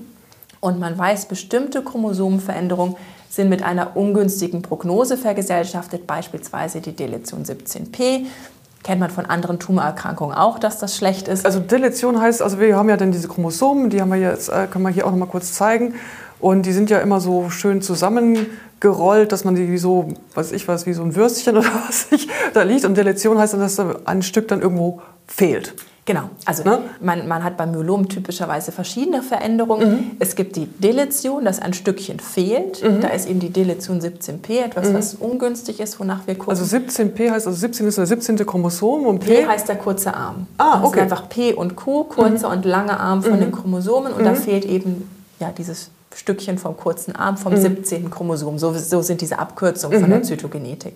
Und 0.62 0.80
man 0.80 0.96
weiß, 0.96 1.26
bestimmte 1.26 1.84
Chromosomenveränderungen 1.84 2.96
sind 3.28 3.50
mit 3.50 3.64
einer 3.64 3.98
ungünstigen 3.98 4.62
Prognose 4.62 5.18
vergesellschaftet, 5.18 6.06
beispielsweise 6.06 6.82
die 6.82 6.96
Deletion 6.96 7.44
17p 7.44 8.28
Kennt 8.86 9.00
man 9.00 9.10
von 9.10 9.26
anderen 9.26 9.58
Tumorerkrankungen 9.58 10.38
auch, 10.38 10.60
dass 10.60 10.78
das 10.78 10.96
schlecht 10.96 11.28
ist. 11.28 11.44
Also 11.44 11.60
Deletion 11.60 12.22
heißt, 12.22 12.44
also 12.44 12.60
wir 12.60 12.78
haben 12.78 12.88
ja 12.88 12.98
dann 12.98 13.12
diese 13.12 13.28
Chromosomen, 13.28 13.90
die 13.90 14.00
haben 14.00 14.12
wir 14.12 14.20
jetzt, 14.20 14.48
äh, 14.50 14.68
können 14.70 14.84
wir 14.84 14.92
hier 14.92 15.08
auch 15.08 15.12
noch 15.12 15.18
mal 15.18 15.26
kurz 15.26 15.54
zeigen. 15.54 15.96
Und 16.40 16.68
die 16.68 16.72
sind 16.72 16.92
ja 16.92 17.00
immer 17.00 17.20
so 17.20 17.50
schön 17.50 17.82
zusammengerollt, 17.82 19.32
dass 19.32 19.44
man 19.44 19.56
die 19.56 19.72
wie 19.72 19.80
so, 19.80 20.10
was 20.36 20.52
ich 20.52 20.68
weiß, 20.68 20.86
wie 20.86 20.94
so 20.94 21.02
ein 21.02 21.16
Würstchen 21.16 21.58
oder 21.58 21.68
was 21.88 22.12
ich 22.12 22.28
da 22.54 22.62
liegt. 22.62 22.86
Und 22.86 22.96
Deletion 22.96 23.40
heißt 23.40 23.54
dann, 23.54 23.62
dass 23.62 23.76
da 23.76 23.96
ein 24.06 24.22
Stück 24.22 24.50
dann 24.50 24.62
irgendwo 24.62 25.02
fehlt. 25.26 25.74
Genau, 26.08 26.30
also 26.46 26.64
ne? 26.64 26.84
man, 27.02 27.28
man 27.28 27.44
hat 27.44 27.58
beim 27.58 27.72
Myelom 27.72 28.08
typischerweise 28.08 28.72
verschiedene 28.72 29.24
Veränderungen. 29.24 29.90
Mhm. 29.90 30.12
Es 30.20 30.36
gibt 30.36 30.56
die 30.56 30.68
Deletion, 30.68 31.46
dass 31.46 31.60
ein 31.60 31.74
Stückchen 31.74 32.20
fehlt. 32.20 32.84
Mhm. 32.84 33.02
Da 33.02 33.08
ist 33.08 33.28
eben 33.28 33.40
die 33.40 33.50
Deletion 33.50 34.00
17p, 34.00 34.66
etwas, 34.66 34.90
mhm. 34.90 34.94
was 34.94 35.16
ungünstig 35.16 35.80
ist, 35.80 36.00
wonach 36.00 36.28
wir 36.28 36.36
gucken. 36.36 36.52
Also 36.52 36.64
17p 36.64 37.32
heißt, 37.32 37.48
also 37.48 37.60
17 37.60 37.88
ist 37.88 37.98
der 37.98 38.06
17. 38.06 38.38
Chromosom 38.46 39.08
und 39.08 39.20
P, 39.20 39.42
P 39.42 39.48
heißt 39.48 39.68
der 39.68 39.78
kurze 39.78 40.14
Arm. 40.14 40.46
Ah, 40.60 40.84
okay. 40.84 40.84
Das 40.84 40.92
ist 40.94 41.02
einfach 41.02 41.30
P 41.30 41.54
und 41.54 41.76
Q, 41.76 42.04
kurzer 42.04 42.50
mhm. 42.50 42.58
und 42.58 42.66
langer 42.66 43.00
Arm 43.00 43.24
von 43.24 43.40
den 43.40 43.50
mhm. 43.50 43.54
Chromosomen 43.54 44.14
und 44.14 44.24
da 44.24 44.34
mhm. 44.34 44.36
fehlt 44.36 44.66
eben 44.66 45.10
ja, 45.40 45.52
dieses 45.58 45.90
Stückchen 46.14 46.60
vom 46.60 46.78
kurzen 46.78 47.16
Arm 47.16 47.36
vom 47.36 47.58
17. 47.58 48.12
Chromosom. 48.12 48.60
So, 48.60 48.74
so 48.74 49.02
sind 49.02 49.22
diese 49.22 49.40
Abkürzungen 49.40 50.00
von 50.00 50.10
der 50.12 50.22
Zytogenetik. 50.22 50.94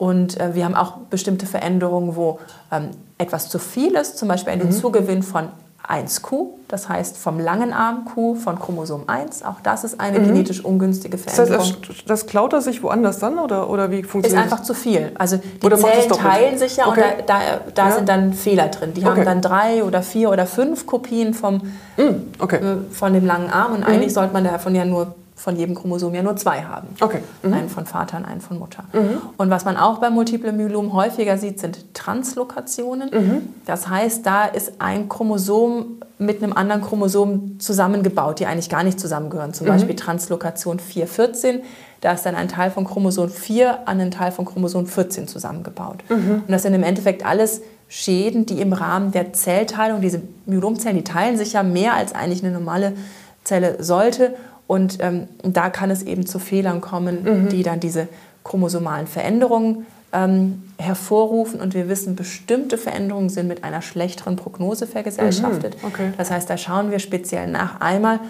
Und 0.00 0.40
äh, 0.40 0.54
wir 0.54 0.64
haben 0.64 0.74
auch 0.74 0.92
bestimmte 1.10 1.44
Veränderungen, 1.44 2.16
wo 2.16 2.38
ähm, 2.72 2.88
etwas 3.18 3.50
zu 3.50 3.58
viel 3.58 3.92
ist, 3.96 4.16
zum 4.16 4.28
Beispiel 4.28 4.54
ein 4.54 4.60
mhm. 4.60 4.72
Zugewinn 4.72 5.22
von 5.22 5.50
1q, 5.86 6.46
das 6.68 6.88
heißt 6.88 7.18
vom 7.18 7.38
langen 7.38 7.74
Arm 7.74 8.06
Q 8.06 8.34
von 8.36 8.58
Chromosom 8.58 9.04
1. 9.08 9.42
Auch 9.42 9.60
das 9.62 9.84
ist 9.84 10.00
eine 10.00 10.18
mhm. 10.18 10.24
genetisch 10.28 10.64
ungünstige 10.64 11.18
Veränderung. 11.18 11.58
Das, 11.58 11.88
heißt, 11.90 12.04
das 12.06 12.26
klaut 12.26 12.54
er 12.54 12.62
sich 12.62 12.82
woanders 12.82 13.18
dann 13.18 13.38
oder, 13.38 13.68
oder 13.68 13.90
wie 13.90 14.02
funktioniert 14.02 14.46
das? 14.46 14.46
Ist 14.46 14.52
einfach 14.52 14.64
zu 14.64 14.72
viel. 14.72 15.12
Also 15.18 15.36
die 15.36 15.66
oder 15.66 15.76
Zellen 15.76 16.08
teilen 16.08 16.58
sich 16.58 16.78
ja 16.78 16.86
okay. 16.86 17.02
und 17.18 17.28
da, 17.28 17.40
da, 17.40 17.60
da 17.74 17.88
ja. 17.90 17.94
sind 17.94 18.08
dann 18.08 18.32
Fehler 18.32 18.68
drin. 18.68 18.94
Die 18.94 19.02
okay. 19.02 19.10
haben 19.10 19.24
dann 19.26 19.42
drei 19.42 19.84
oder 19.84 20.00
vier 20.00 20.30
oder 20.30 20.46
fünf 20.46 20.86
Kopien 20.86 21.34
vom, 21.34 21.60
mhm. 21.98 22.28
okay. 22.38 22.56
äh, 22.56 22.90
von 22.90 23.12
dem 23.12 23.26
langen 23.26 23.50
Arm 23.50 23.74
und 23.74 23.80
mhm. 23.80 23.86
eigentlich 23.86 24.14
sollte 24.14 24.32
man 24.32 24.44
davon 24.44 24.74
ja 24.74 24.86
nur 24.86 25.14
von 25.40 25.56
jedem 25.56 25.74
Chromosom 25.74 26.14
ja 26.14 26.22
nur 26.22 26.36
zwei 26.36 26.62
haben. 26.64 26.88
Okay. 27.00 27.22
Mhm. 27.42 27.52
Einen 27.54 27.68
von 27.70 27.86
Vater 27.86 28.18
und 28.18 28.26
einen 28.26 28.42
von 28.42 28.58
Mutter. 28.58 28.84
Mhm. 28.92 29.22
Und 29.38 29.48
was 29.48 29.64
man 29.64 29.78
auch 29.78 29.98
bei 29.98 30.10
Multiple 30.10 30.52
Myelom 30.52 30.92
häufiger 30.92 31.38
sieht, 31.38 31.58
sind 31.58 31.94
Translokationen. 31.94 33.10
Mhm. 33.10 33.48
Das 33.64 33.88
heißt, 33.88 34.26
da 34.26 34.44
ist 34.44 34.74
ein 34.80 35.08
Chromosom 35.08 35.96
mit 36.18 36.42
einem 36.42 36.52
anderen 36.52 36.82
Chromosom 36.82 37.58
zusammengebaut, 37.58 38.38
die 38.38 38.46
eigentlich 38.46 38.68
gar 38.68 38.82
nicht 38.82 39.00
zusammengehören. 39.00 39.54
Zum 39.54 39.66
mhm. 39.66 39.70
Beispiel 39.70 39.96
Translokation 39.96 40.78
414. 40.78 41.62
Da 42.02 42.12
ist 42.12 42.26
dann 42.26 42.34
ein 42.34 42.48
Teil 42.48 42.70
von 42.70 42.84
Chromosom 42.84 43.30
4 43.30 43.88
an 43.88 44.00
einen 44.00 44.10
Teil 44.10 44.32
von 44.32 44.44
Chromosom 44.44 44.86
14 44.86 45.26
zusammengebaut. 45.26 46.04
Mhm. 46.10 46.42
Und 46.46 46.50
das 46.50 46.62
sind 46.62 46.74
im 46.74 46.82
Endeffekt 46.82 47.24
alles 47.24 47.62
Schäden, 47.88 48.44
die 48.44 48.60
im 48.60 48.74
Rahmen 48.74 49.10
der 49.10 49.32
Zellteilung, 49.32 50.02
diese 50.02 50.20
Myelomzellen, 50.44 50.98
die 50.98 51.04
teilen 51.04 51.38
sich 51.38 51.54
ja 51.54 51.62
mehr 51.62 51.94
als 51.94 52.14
eigentlich 52.14 52.44
eine 52.44 52.52
normale 52.52 52.92
Zelle 53.42 53.82
sollte. 53.82 54.34
Und 54.70 54.98
ähm, 55.00 55.26
da 55.42 55.68
kann 55.68 55.90
es 55.90 56.04
eben 56.04 56.26
zu 56.26 56.38
Fehlern 56.38 56.80
kommen, 56.80 57.24
mhm. 57.24 57.48
die 57.48 57.64
dann 57.64 57.80
diese 57.80 58.06
chromosomalen 58.44 59.08
Veränderungen 59.08 59.84
ähm, 60.12 60.62
hervorrufen. 60.78 61.60
Und 61.60 61.74
wir 61.74 61.88
wissen, 61.88 62.14
bestimmte 62.14 62.78
Veränderungen 62.78 63.30
sind 63.30 63.48
mit 63.48 63.64
einer 63.64 63.82
schlechteren 63.82 64.36
Prognose 64.36 64.86
vergesellschaftet. 64.86 65.76
Mhm. 65.82 65.88
Okay. 65.88 66.12
Das 66.16 66.30
heißt, 66.30 66.48
da 66.48 66.56
schauen 66.56 66.92
wir 66.92 67.00
speziell 67.00 67.48
nach 67.48 67.80
einmal, 67.80 68.20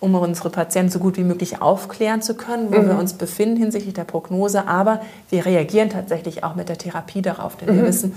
um 0.00 0.14
unsere 0.14 0.48
Patienten 0.48 0.90
so 0.90 1.00
gut 1.00 1.18
wie 1.18 1.22
möglich 1.22 1.60
aufklären 1.60 2.22
zu 2.22 2.32
können, 2.32 2.72
wo 2.72 2.78
mhm. 2.78 2.88
wir 2.88 2.98
uns 2.98 3.12
befinden 3.12 3.58
hinsichtlich 3.58 3.92
der 3.92 4.04
Prognose. 4.04 4.68
Aber 4.68 5.02
wir 5.28 5.44
reagieren 5.44 5.90
tatsächlich 5.90 6.44
auch 6.44 6.54
mit 6.54 6.70
der 6.70 6.78
Therapie 6.78 7.20
darauf, 7.20 7.58
denn 7.58 7.74
wir 7.76 7.82
mhm. 7.82 7.88
wissen, 7.88 8.14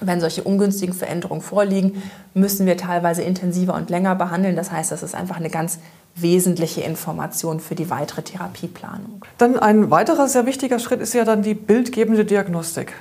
wenn 0.00 0.20
solche 0.20 0.44
ungünstigen 0.44 0.94
Veränderungen 0.94 1.42
vorliegen, 1.42 2.04
müssen 2.34 2.66
wir 2.66 2.76
teilweise 2.76 3.22
intensiver 3.22 3.74
und 3.74 3.90
länger 3.90 4.14
behandeln. 4.14 4.54
Das 4.54 4.70
heißt, 4.70 4.92
das 4.92 5.02
ist 5.02 5.16
einfach 5.16 5.38
eine 5.38 5.50
ganz 5.50 5.80
wesentliche 6.16 6.82
Information 6.82 7.60
für 7.60 7.74
die 7.74 7.90
weitere 7.90 8.22
Therapieplanung. 8.22 9.24
Dann 9.38 9.58
ein 9.58 9.90
weiterer 9.90 10.28
sehr 10.28 10.46
wichtiger 10.46 10.78
Schritt 10.78 11.00
ist 11.00 11.14
ja 11.14 11.24
dann 11.24 11.42
die 11.42 11.54
bildgebende 11.54 12.24
Diagnostik. 12.24 12.92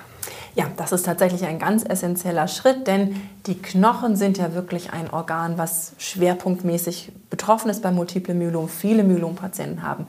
Ja, 0.55 0.65
das 0.77 0.91
ist 0.91 1.05
tatsächlich 1.05 1.45
ein 1.45 1.59
ganz 1.59 1.85
essentieller 1.85 2.47
Schritt, 2.47 2.87
denn 2.87 3.21
die 3.45 3.55
Knochen 3.55 4.15
sind 4.15 4.37
ja 4.37 4.53
wirklich 4.53 4.91
ein 4.91 5.09
Organ, 5.09 5.57
was 5.57 5.93
schwerpunktmäßig 5.99 7.11
betroffen 7.29 7.69
ist 7.69 7.81
bei 7.81 7.91
Multiple 7.91 8.33
Myelom. 8.33 8.67
Viele 8.67 9.03
Myelompatienten 9.03 9.83
haben 9.83 10.07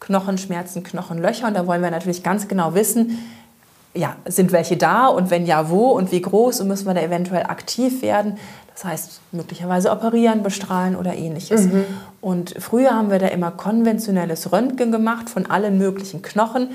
Knochenschmerzen, 0.00 0.82
Knochenlöcher 0.82 1.46
und 1.46 1.54
da 1.54 1.66
wollen 1.66 1.82
wir 1.82 1.90
natürlich 1.90 2.22
ganz 2.22 2.48
genau 2.48 2.74
wissen, 2.74 3.18
ja, 3.94 4.16
sind 4.24 4.52
welche 4.52 4.76
da 4.76 5.06
und 5.06 5.30
wenn 5.30 5.44
ja, 5.44 5.68
wo 5.68 5.90
und 5.90 6.12
wie 6.12 6.22
groß 6.22 6.62
und 6.62 6.68
müssen 6.68 6.86
wir 6.86 6.94
da 6.94 7.02
eventuell 7.02 7.44
aktiv 7.44 8.00
werden. 8.02 8.38
Das 8.74 8.84
heißt, 8.84 9.20
möglicherweise 9.32 9.90
operieren, 9.90 10.42
bestrahlen 10.42 10.96
oder 10.96 11.14
ähnliches. 11.14 11.66
Mhm. 11.66 11.84
Und 12.20 12.54
früher 12.58 12.90
haben 12.90 13.10
wir 13.10 13.18
da 13.18 13.28
immer 13.28 13.50
konventionelles 13.50 14.52
Röntgen 14.52 14.92
gemacht 14.92 15.28
von 15.28 15.46
allen 15.46 15.78
möglichen 15.78 16.22
Knochen. 16.22 16.70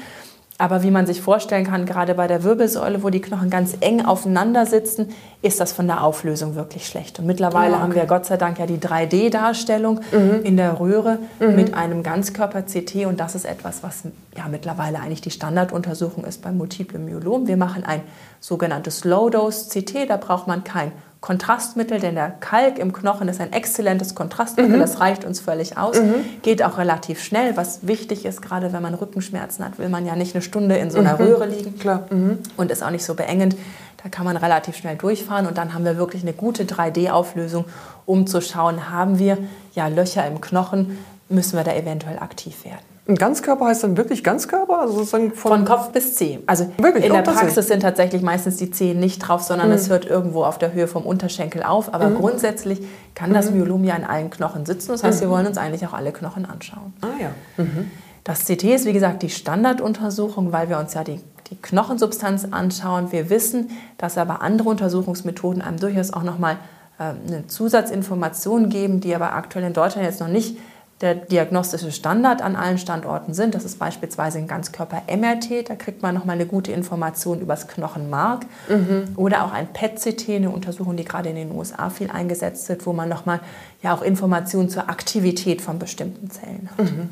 Aber 0.59 0.81
wie 0.81 0.89
man 0.89 1.05
sich 1.05 1.21
vorstellen 1.21 1.65
kann, 1.65 1.85
gerade 1.85 2.15
bei 2.15 2.25
der 2.25 2.43
Wirbelsäule, 2.43 3.03
wo 3.03 3.11
die 3.11 3.21
Knochen 3.21 3.51
ganz 3.51 3.77
eng 3.79 4.03
aufeinander 4.03 4.65
sitzen, 4.65 5.09
ist 5.43 5.59
das 5.59 5.71
von 5.71 5.85
der 5.85 6.03
Auflösung 6.03 6.55
wirklich 6.55 6.87
schlecht. 6.87 7.19
Und 7.19 7.27
mittlerweile 7.27 7.73
okay. 7.73 7.81
haben 7.83 7.95
wir 7.95 8.05
Gott 8.07 8.25
sei 8.25 8.37
Dank 8.37 8.57
ja 8.57 8.65
die 8.65 8.79
3D-Darstellung 8.79 9.99
mhm. 10.11 10.41
in 10.43 10.57
der 10.57 10.79
Röhre 10.79 11.19
mhm. 11.39 11.55
mit 11.55 11.75
einem 11.75 12.01
Ganzkörper-CT. 12.01 13.05
Und 13.05 13.19
das 13.19 13.35
ist 13.35 13.45
etwas, 13.45 13.83
was 13.83 14.03
ja 14.35 14.47
mittlerweile 14.49 14.99
eigentlich 14.99 15.21
die 15.21 15.29
Standarduntersuchung 15.29 16.23
ist 16.23 16.41
beim 16.41 16.57
Multiple 16.57 16.97
Myelom. 16.97 17.47
Wir 17.47 17.57
machen 17.57 17.83
ein 17.83 18.01
sogenanntes 18.39 19.03
Low-Dose-CT. 19.03 20.09
Da 20.09 20.17
braucht 20.17 20.47
man 20.47 20.63
kein 20.63 20.91
Kontrastmittel, 21.27 21.99
denn 21.99 22.15
der 22.15 22.29
Kalk 22.29 22.79
im 22.79 22.93
Knochen 22.93 23.27
ist 23.27 23.41
ein 23.41 23.51
exzellentes 23.51 24.15
Kontrastmittel, 24.15 24.77
mhm. 24.77 24.79
das 24.79 25.01
reicht 25.01 25.25
uns 25.25 25.41
völlig 25.41 25.77
aus, 25.77 25.99
mhm. 25.99 26.23
geht 26.41 26.63
auch 26.63 26.77
relativ 26.77 27.21
schnell, 27.21 27.57
was 27.57 27.85
wichtig 27.85 28.23
ist, 28.23 28.41
gerade 28.41 28.71
wenn 28.71 28.81
man 28.81 28.93
Rückenschmerzen 28.93 29.65
hat, 29.65 29.77
will 29.77 29.89
man 29.89 30.05
ja 30.05 30.15
nicht 30.15 30.33
eine 30.33 30.41
Stunde 30.41 30.77
in 30.77 30.89
so 30.89 30.99
einer 30.99 31.15
mhm. 31.15 31.25
Röhre 31.25 31.45
liegen 31.45 31.77
Klar. 31.77 32.07
Mhm. 32.11 32.39
und 32.55 32.71
ist 32.71 32.81
auch 32.81 32.91
nicht 32.91 33.03
so 33.03 33.13
beengend. 33.13 33.57
Da 34.01 34.07
kann 34.07 34.23
man 34.23 34.37
relativ 34.37 34.77
schnell 34.77 34.95
durchfahren 34.95 35.47
und 35.47 35.57
dann 35.57 35.73
haben 35.73 35.83
wir 35.83 35.97
wirklich 35.97 36.21
eine 36.21 36.31
gute 36.31 36.63
3D-Auflösung, 36.63 37.65
um 38.05 38.25
zu 38.25 38.39
schauen, 38.39 38.89
haben 38.89 39.19
wir 39.19 39.37
ja 39.75 39.89
Löcher 39.89 40.25
im 40.25 40.39
Knochen, 40.39 40.97
müssen 41.27 41.57
wir 41.57 41.65
da 41.65 41.73
eventuell 41.73 42.19
aktiv 42.19 42.63
werden. 42.63 42.96
Ein 43.07 43.15
Ganzkörper 43.15 43.65
heißt 43.67 43.83
dann 43.83 43.95
wirklich 43.95 44.23
Ganzkörper? 44.23 44.79
Also 44.81 44.95
sozusagen 44.95 45.31
von, 45.31 45.51
von 45.51 45.65
Kopf 45.65 45.91
bis 45.91 46.15
Zeh. 46.15 46.39
Also 46.45 46.69
wirklich? 46.77 47.05
in 47.05 47.13
der 47.13 47.21
Praxis 47.21 47.67
sind 47.67 47.79
tatsächlich 47.79 48.21
meistens 48.21 48.57
die 48.57 48.69
Zehen 48.69 48.99
nicht 48.99 49.19
drauf, 49.19 49.43
sondern 49.43 49.69
mhm. 49.69 49.75
es 49.75 49.89
hört 49.89 50.05
irgendwo 50.05 50.43
auf 50.43 50.57
der 50.57 50.73
Höhe 50.73 50.87
vom 50.87 51.03
Unterschenkel 51.05 51.63
auf. 51.63 51.93
Aber 51.93 52.09
mhm. 52.09 52.15
grundsätzlich 52.15 52.81
kann 53.15 53.33
das 53.33 53.49
mhm. 53.49 53.59
Myelom 53.59 53.83
ja 53.85 53.95
in 53.95 54.03
allen 54.03 54.29
Knochen 54.29 54.65
sitzen. 54.65 54.91
Das 54.91 55.03
heißt, 55.03 55.21
wir 55.21 55.27
mhm. 55.27 55.31
wollen 55.31 55.47
uns 55.47 55.57
eigentlich 55.57 55.87
auch 55.87 55.93
alle 55.93 56.11
Knochen 56.11 56.45
anschauen. 56.45 56.93
Ah 57.01 57.21
ja. 57.21 57.63
Mhm. 57.63 57.91
Das 58.25 58.43
CT 58.43 58.65
ist 58.65 58.85
wie 58.85 58.91
gesagt 58.91 59.23
die 59.23 59.29
Standarduntersuchung, 59.29 60.51
weil 60.51 60.67
wir 60.67 60.77
uns 60.77 60.93
ja 60.93 61.05
die, 61.05 61.21
die 61.49 61.55
Knochensubstanz 61.55 62.47
anschauen. 62.51 63.13
Wir 63.13 63.29
wissen, 63.29 63.69
dass 63.97 64.17
aber 64.17 64.41
andere 64.41 64.67
Untersuchungsmethoden 64.67 65.61
einem 65.61 65.79
durchaus 65.79 66.11
auch 66.11 66.23
nochmal 66.23 66.57
äh, 66.99 67.13
eine 67.25 67.47
Zusatzinformation 67.47 68.67
geben, 68.67 68.99
die 68.99 69.15
aber 69.15 69.31
aktuell 69.31 69.63
in 69.63 69.71
Deutschland 69.71 70.05
jetzt 70.05 70.19
noch 70.19 70.27
nicht 70.27 70.57
der 71.01 71.13
diagnostische 71.13 71.91
Standard 71.91 72.41
an 72.41 72.55
allen 72.55 72.79
Standorten 72.79 73.33
sind. 73.33 73.53
Das 73.53 73.63
ist 73.63 73.77
beispielsweise 73.77 74.39
ein 74.39 74.47
Ganzkörper-MRT, 74.47 75.69
da 75.69 75.75
kriegt 75.75 76.01
man 76.01 76.15
nochmal 76.15 76.35
eine 76.35 76.47
gute 76.47 76.71
Information 76.71 77.39
über 77.39 77.53
das 77.53 77.67
Knochenmark. 77.67 78.45
Mhm. 78.67 79.09
Oder 79.15 79.45
auch 79.45 79.53
ein 79.53 79.67
PET-CT, 79.67 80.29
eine 80.29 80.49
Untersuchung, 80.49 80.97
die 80.97 81.05
gerade 81.05 81.29
in 81.29 81.35
den 81.35 81.51
USA 81.51 81.91
viel 81.91 82.09
eingesetzt 82.09 82.67
wird, 82.69 82.85
wo 82.87 82.93
man 82.93 83.09
nochmal 83.09 83.41
ja 83.83 83.93
auch 83.93 84.01
Informationen 84.01 84.69
zur 84.69 84.89
Aktivität 84.89 85.61
von 85.61 85.77
bestimmten 85.77 86.31
Zellen 86.31 86.69
hat. 86.71 86.85
Mhm. 86.85 87.09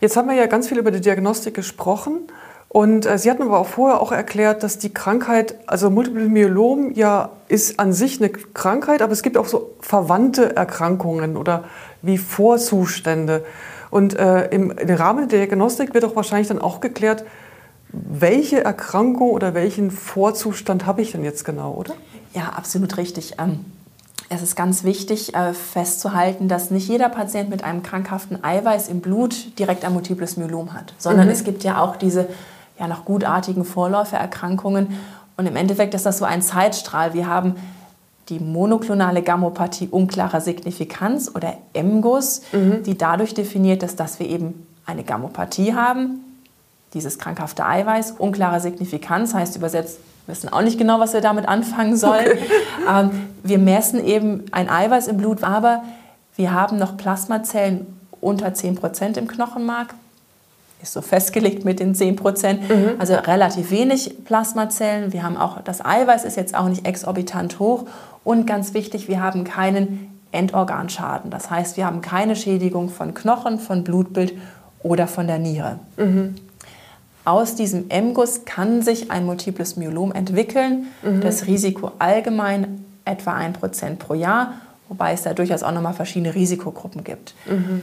Jetzt 0.00 0.16
haben 0.16 0.28
wir 0.28 0.34
ja 0.34 0.46
ganz 0.46 0.68
viel 0.68 0.78
über 0.78 0.90
die 0.90 1.00
Diagnostik 1.00 1.54
gesprochen. 1.54 2.20
Und 2.72 3.04
äh, 3.04 3.18
Sie 3.18 3.30
hatten 3.30 3.42
aber 3.42 3.58
auch 3.58 3.66
vorher 3.66 4.00
auch 4.00 4.12
erklärt, 4.12 4.62
dass 4.62 4.78
die 4.78 4.94
Krankheit, 4.94 5.56
also 5.66 5.90
Multiple 5.90 6.26
Myelom 6.26 6.92
ja 6.94 7.28
ist 7.48 7.78
an 7.78 7.92
sich 7.92 8.18
eine 8.18 8.30
Krankheit, 8.30 9.02
aber 9.02 9.12
es 9.12 9.22
gibt 9.22 9.36
auch 9.36 9.44
so 9.44 9.74
verwandte 9.80 10.56
Erkrankungen 10.56 11.36
oder 11.36 11.64
wie 12.00 12.16
Vorzustände. 12.16 13.44
Und 13.90 14.18
äh, 14.18 14.46
im, 14.46 14.70
im 14.70 14.94
Rahmen 14.94 15.28
der 15.28 15.40
Diagnostik 15.40 15.92
wird 15.92 16.06
auch 16.06 16.16
wahrscheinlich 16.16 16.48
dann 16.48 16.62
auch 16.62 16.80
geklärt, 16.80 17.26
welche 17.90 18.64
Erkrankung 18.64 19.32
oder 19.32 19.52
welchen 19.52 19.90
Vorzustand 19.90 20.86
habe 20.86 21.02
ich 21.02 21.12
denn 21.12 21.24
jetzt 21.24 21.44
genau, 21.44 21.72
oder? 21.74 21.92
Ja, 22.32 22.54
absolut 22.56 22.96
richtig. 22.96 23.34
Ähm, 23.38 23.66
es 24.30 24.40
ist 24.40 24.56
ganz 24.56 24.82
wichtig 24.82 25.34
äh, 25.34 25.52
festzuhalten, 25.52 26.48
dass 26.48 26.70
nicht 26.70 26.88
jeder 26.88 27.10
Patient 27.10 27.50
mit 27.50 27.64
einem 27.64 27.82
krankhaften 27.82 28.42
Eiweiß 28.42 28.88
im 28.88 29.02
Blut 29.02 29.58
direkt 29.58 29.84
ein 29.84 29.92
multiples 29.92 30.38
Myelom 30.38 30.72
hat, 30.72 30.94
sondern 30.96 31.26
mhm. 31.26 31.32
es 31.32 31.44
gibt 31.44 31.64
ja 31.64 31.82
auch 31.82 31.96
diese 31.96 32.28
ja, 32.78 32.88
noch 32.88 33.04
gutartigen 33.04 33.64
Vorläufererkrankungen. 33.64 34.98
Und 35.36 35.46
im 35.46 35.56
Endeffekt 35.56 35.94
ist 35.94 36.06
das 36.06 36.18
so 36.18 36.24
ein 36.24 36.42
Zeitstrahl. 36.42 37.14
Wir 37.14 37.26
haben 37.26 37.56
die 38.28 38.38
monoklonale 38.38 39.22
Gammopathie 39.22 39.88
unklarer 39.90 40.40
Signifikanz 40.40 41.30
oder 41.34 41.54
MGUS, 41.74 42.42
mhm. 42.52 42.82
die 42.84 42.96
dadurch 42.96 43.34
definiert 43.34 43.82
ist, 43.82 43.98
dass 44.00 44.18
wir 44.20 44.28
eben 44.28 44.66
eine 44.86 45.04
Gammopathie 45.04 45.74
haben, 45.74 46.20
dieses 46.94 47.18
krankhafte 47.18 47.64
Eiweiß, 47.64 48.12
unklare 48.18 48.60
Signifikanz 48.60 49.34
heißt 49.34 49.56
übersetzt, 49.56 49.98
wir 50.26 50.36
wissen 50.36 50.52
auch 50.52 50.62
nicht 50.62 50.78
genau, 50.78 51.00
was 51.00 51.14
wir 51.14 51.20
damit 51.20 51.48
anfangen 51.48 51.96
sollen. 51.96 52.26
Okay. 52.26 52.38
Ähm, 52.88 53.10
wir 53.44 53.58
messen 53.58 54.04
eben 54.04 54.42
ein 54.50 54.68
Eiweiß 54.68 55.06
im 55.06 55.16
Blut, 55.16 55.44
aber 55.44 55.84
wir 56.34 56.52
haben 56.52 56.78
noch 56.78 56.96
Plasmazellen 56.96 57.86
unter 58.20 58.54
10 58.54 58.74
Prozent 58.74 59.16
im 59.16 59.28
Knochenmark. 59.28 59.94
Ist 60.82 60.94
so 60.94 61.00
festgelegt 61.00 61.64
mit 61.64 61.78
den 61.78 61.94
10 61.94 62.16
Prozent. 62.16 62.68
Mhm. 62.68 62.94
Also 62.98 63.14
relativ 63.14 63.70
wenig 63.70 64.24
Plasmazellen. 64.24 65.12
Wir 65.12 65.22
haben 65.22 65.36
auch, 65.36 65.60
das 65.62 65.84
Eiweiß 65.84 66.24
ist 66.24 66.36
jetzt 66.36 66.56
auch 66.56 66.68
nicht 66.68 66.86
exorbitant 66.86 67.60
hoch 67.60 67.84
und 68.24 68.46
ganz 68.46 68.74
wichtig, 68.74 69.08
wir 69.08 69.22
haben 69.22 69.44
keinen 69.44 70.12
Endorganschaden. 70.32 71.30
Das 71.30 71.50
heißt, 71.50 71.76
wir 71.76 71.86
haben 71.86 72.00
keine 72.00 72.34
Schädigung 72.34 72.88
von 72.88 73.14
Knochen, 73.14 73.60
von 73.60 73.84
Blutbild 73.84 74.34
oder 74.82 75.06
von 75.06 75.26
der 75.26 75.38
Niere. 75.38 75.78
Mhm. 75.96 76.34
Aus 77.24 77.54
diesem 77.54 77.86
MGUS 77.88 78.44
kann 78.44 78.82
sich 78.82 79.10
ein 79.12 79.24
multiples 79.24 79.76
Myelom 79.76 80.10
entwickeln. 80.10 80.88
Mhm. 81.02 81.20
Das 81.20 81.46
Risiko 81.46 81.92
allgemein 82.00 82.84
etwa 83.04 83.36
1% 83.36 83.96
pro 83.96 84.14
Jahr, 84.14 84.54
wobei 84.88 85.12
es 85.12 85.22
da 85.22 85.32
durchaus 85.32 85.62
auch 85.62 85.72
nochmal 85.72 85.94
verschiedene 85.94 86.34
Risikogruppen 86.34 87.04
gibt. 87.04 87.34
Mhm. 87.46 87.82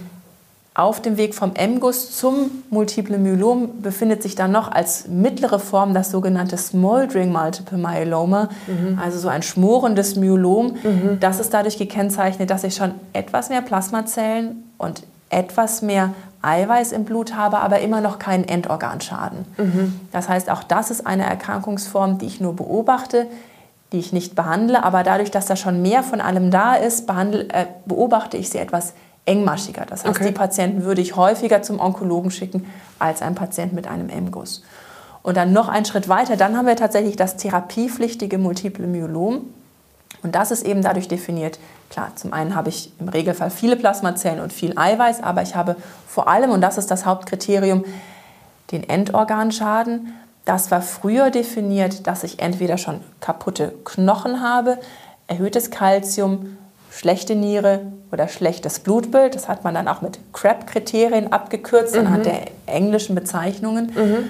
Auf 0.79 1.01
dem 1.01 1.17
Weg 1.17 1.35
vom 1.35 1.51
MGUS 1.59 2.15
zum 2.15 2.63
Multiple 2.69 3.17
Myelom 3.17 3.81
befindet 3.81 4.23
sich 4.23 4.35
dann 4.35 4.53
noch 4.53 4.71
als 4.71 5.09
mittlere 5.09 5.59
Form 5.59 5.93
das 5.93 6.09
sogenannte 6.09 6.55
Smoldering 6.55 7.33
Multiple 7.33 7.77
Myeloma, 7.77 8.47
mhm. 8.65 8.97
also 8.97 9.19
so 9.19 9.27
ein 9.27 9.43
schmorendes 9.43 10.15
Myelom. 10.15 10.77
Mhm. 10.81 11.17
Das 11.19 11.41
ist 11.41 11.53
dadurch 11.53 11.77
gekennzeichnet, 11.77 12.49
dass 12.49 12.63
ich 12.63 12.75
schon 12.75 12.93
etwas 13.11 13.49
mehr 13.49 13.61
Plasmazellen 13.61 14.71
und 14.77 15.03
etwas 15.29 15.81
mehr 15.81 16.13
Eiweiß 16.43 16.93
im 16.93 17.03
Blut 17.03 17.35
habe, 17.35 17.59
aber 17.59 17.81
immer 17.81 17.99
noch 17.99 18.17
keinen 18.17 18.45
Endorganschaden. 18.45 19.39
Mhm. 19.57 19.99
Das 20.13 20.29
heißt, 20.29 20.49
auch 20.49 20.63
das 20.63 20.91
ist 20.91 21.05
eine 21.05 21.25
Erkrankungsform, 21.25 22.19
die 22.19 22.25
ich 22.25 22.39
nur 22.39 22.55
beobachte, 22.55 23.25
die 23.91 23.99
ich 23.99 24.13
nicht 24.13 24.33
behandle, 24.33 24.81
aber 24.85 25.03
dadurch, 25.03 25.29
dass 25.29 25.45
da 25.45 25.57
schon 25.57 25.81
mehr 25.81 26.03
von 26.03 26.21
allem 26.21 26.51
da 26.51 26.75
ist, 26.75 27.05
behandle, 27.05 27.49
äh, 27.49 27.65
beobachte 27.85 28.37
ich 28.37 28.49
sie 28.49 28.59
etwas 28.59 28.93
engmaschiger. 29.29 29.85
Das 29.85 30.03
heißt, 30.03 30.15
okay. 30.15 30.27
die 30.27 30.33
Patienten 30.33 30.83
würde 30.83 31.01
ich 31.01 31.15
häufiger 31.15 31.61
zum 31.61 31.79
Onkologen 31.79 32.31
schicken 32.31 32.65
als 32.97 33.21
ein 33.21 33.35
Patient 33.35 33.73
mit 33.73 33.87
einem 33.87 34.09
M-Guss. 34.09 34.63
Und 35.21 35.37
dann 35.37 35.53
noch 35.53 35.69
einen 35.69 35.85
Schritt 35.85 36.09
weiter, 36.09 36.35
dann 36.35 36.57
haben 36.57 36.65
wir 36.65 36.75
tatsächlich 36.75 37.15
das 37.15 37.37
therapiepflichtige 37.37 38.37
Multiple 38.37 38.87
Myelom. 38.87 39.41
Und 40.23 40.35
das 40.35 40.51
ist 40.51 40.65
eben 40.65 40.81
dadurch 40.81 41.07
definiert, 41.07 41.59
klar, 41.89 42.11
zum 42.15 42.33
einen 42.33 42.55
habe 42.55 42.69
ich 42.69 42.91
im 42.99 43.09
Regelfall 43.09 43.51
viele 43.51 43.75
Plasmazellen 43.75 44.41
und 44.41 44.51
viel 44.51 44.73
Eiweiß, 44.77 45.21
aber 45.21 45.43
ich 45.43 45.55
habe 45.55 45.75
vor 46.07 46.27
allem, 46.27 46.49
und 46.49 46.61
das 46.61 46.77
ist 46.77 46.89
das 46.89 47.05
Hauptkriterium, 47.05 47.85
den 48.71 48.87
Endorganschaden. 48.87 50.13
Das 50.45 50.71
war 50.71 50.81
früher 50.81 51.29
definiert, 51.29 52.07
dass 52.07 52.23
ich 52.23 52.39
entweder 52.39 52.77
schon 52.77 53.01
kaputte 53.19 53.73
Knochen 53.85 54.41
habe, 54.41 54.79
erhöhtes 55.27 55.69
Kalzium, 55.69 56.57
schlechte 56.91 57.35
Niere 57.35 57.81
oder 58.11 58.27
schlechtes 58.27 58.79
Blutbild. 58.79 59.35
Das 59.35 59.47
hat 59.47 59.63
man 59.63 59.73
dann 59.73 59.87
auch 59.87 60.01
mit 60.01 60.19
CRAP-Kriterien 60.33 61.31
abgekürzt 61.31 61.95
mhm. 61.95 62.01
anhand 62.01 62.25
der 62.25 62.41
englischen 62.65 63.15
Bezeichnungen. 63.15 63.91
Mhm. 63.95 64.29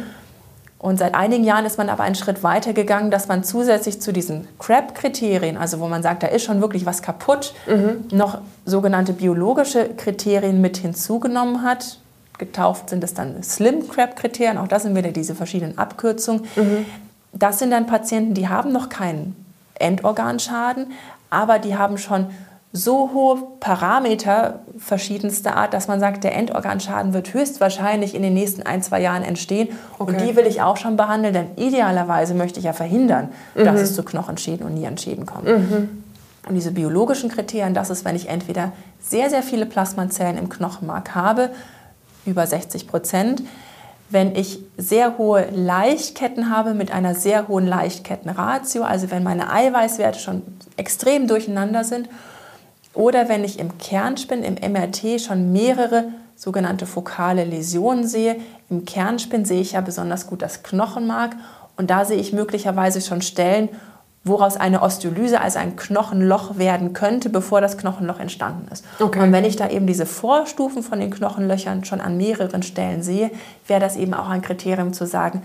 Und 0.80 0.98
seit 0.98 1.14
einigen 1.14 1.44
Jahren 1.44 1.66
ist 1.66 1.78
man 1.78 1.90
aber 1.90 2.04
einen 2.04 2.16
Schritt 2.16 2.42
weiter 2.42 2.72
gegangen, 2.72 3.12
dass 3.12 3.28
man 3.28 3.44
zusätzlich 3.44 4.00
zu 4.02 4.14
diesen 4.14 4.48
CRAP-Kriterien, 4.60 5.58
also 5.58 5.82
wo 5.82 5.88
man 5.88 6.02
sagt, 6.02 6.24
da 6.24 6.28
ist 6.28 6.46
schon 6.46 6.62
wirklich 6.62 6.86
was 6.86 7.02
kaputt, 7.02 7.54
mhm. 7.68 8.06
noch 8.18 8.40
sogenannte 8.66 9.12
biologische 9.12 9.90
Kriterien 9.98 10.62
mit 10.62 10.78
hinzugenommen 10.78 11.64
hat. 11.64 12.00
Getauft 12.38 12.90
sind 12.90 13.04
es 13.04 13.14
dann 13.14 13.44
Slim-CRAP-Kriterien, 13.44 14.58
auch 14.58 14.70
das 14.70 14.84
sind 14.84 14.96
wieder 14.96 15.12
diese 15.12 15.36
verschiedenen 15.36 15.78
Abkürzungen. 15.78 16.44
Mhm. 16.56 16.86
Das 17.34 17.60
sind 17.60 17.72
dann 17.72 17.86
Patienten, 17.86 18.34
die 18.34 18.48
haben 18.48 18.72
noch 18.72 18.88
keinen 18.88 19.36
Endorganschaden, 19.76 20.94
aber 21.30 21.60
die 21.60 21.76
haben 21.76 21.98
schon 21.98 22.28
so 22.72 23.12
hohe 23.14 23.38
Parameter 23.60 24.60
verschiedenster 24.78 25.56
Art, 25.56 25.74
dass 25.74 25.88
man 25.88 26.00
sagt, 26.00 26.24
der 26.24 26.36
Endorganschaden 26.36 27.14
wird 27.14 27.34
höchstwahrscheinlich 27.34 28.14
in 28.14 28.22
den 28.22 28.36
nächsten 28.36 28.62
ein, 28.62 28.84
zwei 28.84 29.02
Jahren 29.02 29.24
entstehen. 29.24 29.70
Okay. 29.98 30.12
Und 30.12 30.22
die 30.22 30.36
will 30.36 30.46
ich 30.46 30.62
auch 30.62 30.78
schon 30.78 30.96
behandeln, 30.96 31.34
denn 31.34 31.48
idealerweise 31.56 32.36
möchte 32.36 32.60
ich 32.60 32.66
ja 32.66 32.74
verhindern, 32.74 33.30
mhm. 33.56 33.66
dass 33.66 33.82
es 33.82 33.96
zu 33.96 34.04
Knochenschäden 34.04 34.66
und 34.66 34.76
Nierenschäden 34.76 35.26
kommt. 35.26 35.48
Mhm. 35.48 36.04
Und 36.48 36.56
diese 36.56 36.72
biologischen 36.72 37.30
Kriterien, 37.30 37.74
das 37.74 37.90
ist, 37.90 38.06
wenn 38.06 38.16
ich 38.16 38.30
entweder 38.30 38.72
sehr, 39.02 39.30
sehr 39.30 39.44
viele 39.44 39.66
Plasmazellen 39.66 40.38
im 40.38 40.50
Knochenmark 40.50 41.16
habe, 41.16 41.50
über 42.26 42.46
60 42.46 42.88
Prozent, 42.88 43.42
wenn 44.12 44.36
ich 44.36 44.60
sehr 44.78 45.18
hohe 45.18 45.48
Leichtketten 45.52 46.50
habe 46.56 46.74
mit 46.74 46.92
einer 46.92 47.14
sehr 47.16 47.48
hohen 47.48 47.68
Leichtkettenratio, 47.68 48.84
also 48.84 49.12
wenn 49.12 49.24
meine 49.24 49.52
Eiweißwerte 49.52 50.20
schon 50.20 50.42
extrem 50.78 51.28
durcheinander 51.28 51.84
sind, 51.84 52.10
oder 53.00 53.30
wenn 53.30 53.46
ich 53.46 53.60
im 53.60 53.78
Kernspin, 53.78 54.44
im 54.44 54.56
MRT 54.56 55.22
schon 55.22 55.54
mehrere 55.54 56.10
sogenannte 56.36 56.86
fokale 56.86 57.46
Läsionen 57.46 58.06
sehe. 58.06 58.36
Im 58.70 58.84
Kernspin 58.84 59.46
sehe 59.46 59.62
ich 59.62 59.72
ja 59.72 59.80
besonders 59.80 60.28
gut 60.28 60.42
das 60.42 60.64
Knochenmark 60.64 61.38
und 61.78 61.90
da 61.90 62.04
sehe 62.04 62.18
ich 62.18 62.34
möglicherweise 62.34 63.00
schon 63.00 63.22
Stellen, 63.22 63.70
woraus 64.26 64.58
eine 64.58 64.82
Osteolyse, 64.82 65.40
also 65.40 65.60
ein 65.60 65.78
Knochenloch 65.78 66.58
werden 66.58 66.92
könnte, 66.92 67.30
bevor 67.30 67.62
das 67.62 67.78
Knochenloch 67.78 68.20
entstanden 68.20 68.68
ist. 68.70 68.84
Okay. 69.00 69.22
Und 69.22 69.32
wenn 69.32 69.46
ich 69.46 69.56
da 69.56 69.70
eben 69.70 69.88
diese 69.88 70.06
Vorstufen 70.06 70.84
von 70.84 71.00
den 71.00 71.10
Knochenlöchern 71.10 71.86
schon 71.86 72.02
an 72.02 72.18
mehreren 72.18 72.64
Stellen 72.64 73.02
sehe, 73.02 73.32
wäre 73.66 73.80
das 73.80 73.96
eben 73.96 74.14
auch 74.14 74.28
ein 74.28 74.42
Kriterium 74.42 74.92
zu 74.92 75.06
sagen, 75.06 75.42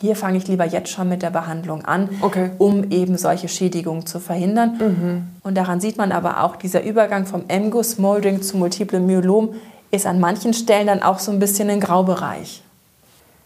hier 0.00 0.16
fange 0.16 0.38
ich 0.38 0.48
lieber 0.48 0.64
jetzt 0.64 0.90
schon 0.90 1.08
mit 1.08 1.22
der 1.22 1.30
Behandlung 1.30 1.84
an, 1.84 2.08
okay. 2.20 2.50
um 2.58 2.90
eben 2.90 3.16
solche 3.16 3.48
Schädigungen 3.48 4.06
zu 4.06 4.20
verhindern. 4.20 4.78
Mhm. 4.78 5.22
Und 5.42 5.56
daran 5.56 5.80
sieht 5.80 5.96
man 5.96 6.12
aber 6.12 6.42
auch, 6.42 6.56
dieser 6.56 6.82
Übergang 6.82 7.26
vom 7.26 7.44
MGUS 7.48 7.98
Molding 7.98 8.42
zu 8.42 8.56
Multiple 8.56 9.00
Myelom 9.00 9.54
ist 9.90 10.06
an 10.06 10.20
manchen 10.20 10.54
Stellen 10.54 10.86
dann 10.86 11.02
auch 11.02 11.18
so 11.18 11.32
ein 11.32 11.38
bisschen 11.38 11.70
ein 11.70 11.80
Graubereich. 11.80 12.62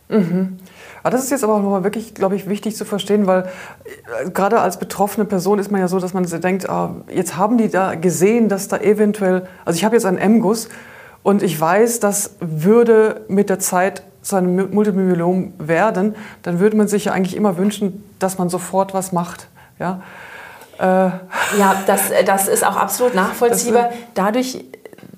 Mhm. 0.09 0.59
Aber 1.03 1.11
das 1.11 1.25
ist 1.25 1.31
jetzt 1.31 1.43
aber 1.43 1.55
auch 1.55 1.63
nochmal 1.63 1.85
wirklich, 1.85 2.15
glaube 2.15 2.37
ich, 2.37 2.49
wichtig 2.49 2.77
zu 2.77 2.85
verstehen, 2.85 3.27
weil 3.27 3.49
äh, 4.25 4.31
gerade 4.31 4.61
als 4.61 4.79
betroffene 4.79 5.25
Person 5.25 5.59
ist 5.59 5.71
man 5.71 5.81
ja 5.81 5.89
so, 5.89 5.99
dass 5.99 6.13
man 6.13 6.25
denkt, 6.25 6.69
ah, 6.69 6.95
jetzt 7.13 7.37
haben 7.37 7.59
die 7.59 7.69
da 7.69 7.95
gesehen, 7.95 8.49
dass 8.49 8.69
da 8.69 8.79
eventuell, 8.79 9.47
also 9.65 9.77
ich 9.77 9.85
habe 9.85 9.97
jetzt 9.97 10.05
einen 10.05 10.19
M-Guss 10.19 10.69
und 11.23 11.43
ich 11.43 11.61
weiß, 11.61 12.01
das 12.01 12.37
würde 12.41 13.25
mit 13.29 13.49
der 13.49 13.59
Zeit 13.59 14.03
zu 14.23 14.37
einem 14.37 14.73
Multiple 14.73 15.03
Myelom 15.03 15.53
werden, 15.59 16.15
dann 16.43 16.61
würde 16.61 16.77
man 16.77 16.89
sich 16.89 17.07
ja 17.07 17.13
eigentlich 17.13 17.37
immer 17.37 17.59
wünschen, 17.59 18.05
dass 18.19 18.39
man 18.39 18.49
sofort 18.49 18.95
was 18.95 19.13
macht. 19.13 19.49
Ja, 19.79 20.01
äh, 20.79 20.85
ja 20.85 21.83
das, 21.87 22.13
das 22.25 22.49
ist 22.49 22.65
auch 22.65 22.77
absolut 22.77 23.15
nachvollziehbar. 23.15 23.91
Dadurch 24.15 24.65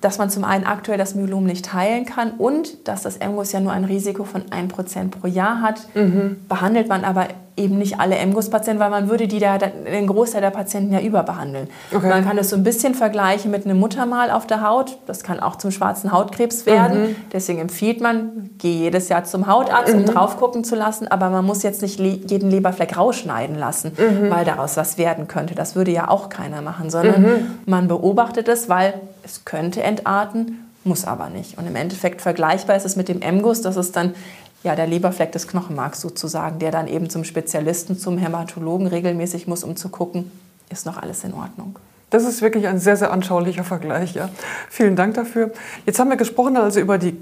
dass 0.05 0.19
man 0.19 0.29
zum 0.29 0.45
einen 0.45 0.65
aktuell 0.65 0.99
das 0.99 1.15
Myelom 1.15 1.45
nicht 1.45 1.73
heilen 1.73 2.05
kann 2.05 2.33
und 2.33 2.87
dass 2.87 3.03
das 3.03 3.19
MGUS 3.19 3.53
ja 3.53 3.61
nur 3.61 3.73
ein 3.73 3.85
Risiko 3.85 4.25
von 4.25 4.43
1% 4.43 5.11
pro 5.11 5.27
Jahr 5.27 5.63
hat, 5.63 5.81
mhm. 5.95 6.37
behandelt 6.47 6.89
man 6.89 7.05
aber 7.05 7.29
eben 7.57 7.79
nicht 7.79 8.01
alle 8.01 8.17
MGUS-Patienten, 8.17 8.81
weil 8.81 8.91
man 8.91 9.09
würde 9.09 9.29
die 9.29 9.39
da, 9.39 9.59
den 9.59 10.07
Großteil 10.07 10.41
der 10.41 10.51
Patienten 10.51 10.93
ja 10.93 11.01
überbehandeln. 11.01 11.69
Okay. 11.95 12.09
Man 12.09 12.25
kann 12.25 12.37
das 12.37 12.51
so 12.51 12.57
ein 12.57 12.65
bisschen 12.65 12.95
vergleichen 12.95 13.51
mit 13.51 13.65
einem 13.65 13.79
Muttermal 13.79 14.31
auf 14.31 14.47
der 14.47 14.69
Haut. 14.69 14.99
Das 15.07 15.23
kann 15.23 15.41
auch 15.41 15.57
zum 15.57 15.71
schwarzen 15.71 16.13
Hautkrebs 16.13 16.67
werden. 16.67 17.03
Mhm. 17.03 17.17
Deswegen 17.33 17.61
empfiehlt 17.61 18.01
man, 18.01 18.51
geh 18.59 18.73
jedes 18.73 19.09
Jahr 19.09 19.25
zum 19.25 19.47
Hautarzt, 19.47 19.95
um 19.95 20.01
mhm. 20.01 20.07
drauf 20.07 20.37
gucken 20.37 20.65
zu 20.65 20.75
lassen. 20.75 21.07
Aber 21.09 21.31
man 21.31 21.45
muss 21.45 21.63
jetzt 21.63 21.81
nicht 21.81 21.99
jeden 22.01 22.51
Leberfleck 22.51 22.97
rausschneiden 22.97 23.57
lassen, 23.57 23.93
mhm. 23.97 24.31
weil 24.31 24.45
daraus 24.45 24.77
was 24.77 24.99
werden 24.99 25.29
könnte. 25.29 25.55
Das 25.55 25.77
würde 25.77 25.93
ja 25.93 26.11
auch 26.11 26.29
keiner 26.29 26.61
machen, 26.61 26.91
sondern 26.91 27.23
mhm. 27.23 27.59
man 27.67 27.87
beobachtet 27.87 28.49
es, 28.49 28.69
weil 28.69 28.95
es 29.25 29.45
könnte 29.45 29.83
entarten, 29.83 30.71
muss 30.85 31.05
aber 31.05 31.31
nicht. 31.31 31.57
Und 31.59 31.67
im 31.67 31.77
Endeffekt 31.77 32.21
vergleichbar 32.21 32.77
ist 32.77 32.85
es 32.85 32.97
mit 32.97 33.09
dem 33.09 33.21
MGUS, 33.21 33.63
das 33.63 33.77
ist 33.77 33.97
dann 33.97 34.15
ja, 34.63 34.75
der 34.75 34.87
Leberfleck 34.87 35.33
des 35.33 35.47
Knochenmarks 35.47 36.01
sozusagen, 36.01 36.59
der 36.59 36.71
dann 36.71 36.89
eben 36.89 37.11
zum 37.11 37.25
Spezialisten, 37.25 37.99
zum 37.99 38.17
Hämatologen 38.17 38.87
regelmäßig 38.87 39.47
muss, 39.47 39.63
um 39.63 39.77
zu 39.77 39.91
gucken, 39.91 40.31
ist 40.71 40.87
noch 40.87 40.97
alles 40.97 41.23
in 41.23 41.35
Ordnung. 41.35 41.79
Das 42.09 42.25
ist 42.25 42.43
wirklich 42.43 42.67
ein 42.67 42.79
sehr, 42.79 42.97
sehr 42.97 43.13
anschaulicher 43.13 43.65
Vergleich. 43.65 44.15
Ja. 44.15 44.31
Vielen 44.71 44.97
Dank 44.97 45.15
dafür. 45.15 45.53
Jetzt 45.85 45.99
haben 45.99 46.09
wir 46.11 46.17
gesprochen 46.17 46.57
also 46.57 46.81
über 46.81 46.97
die 46.97 47.17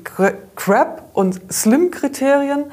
CRAP- 0.54 1.02
und 1.14 1.40
SLIM-Kriterien. 1.50 2.64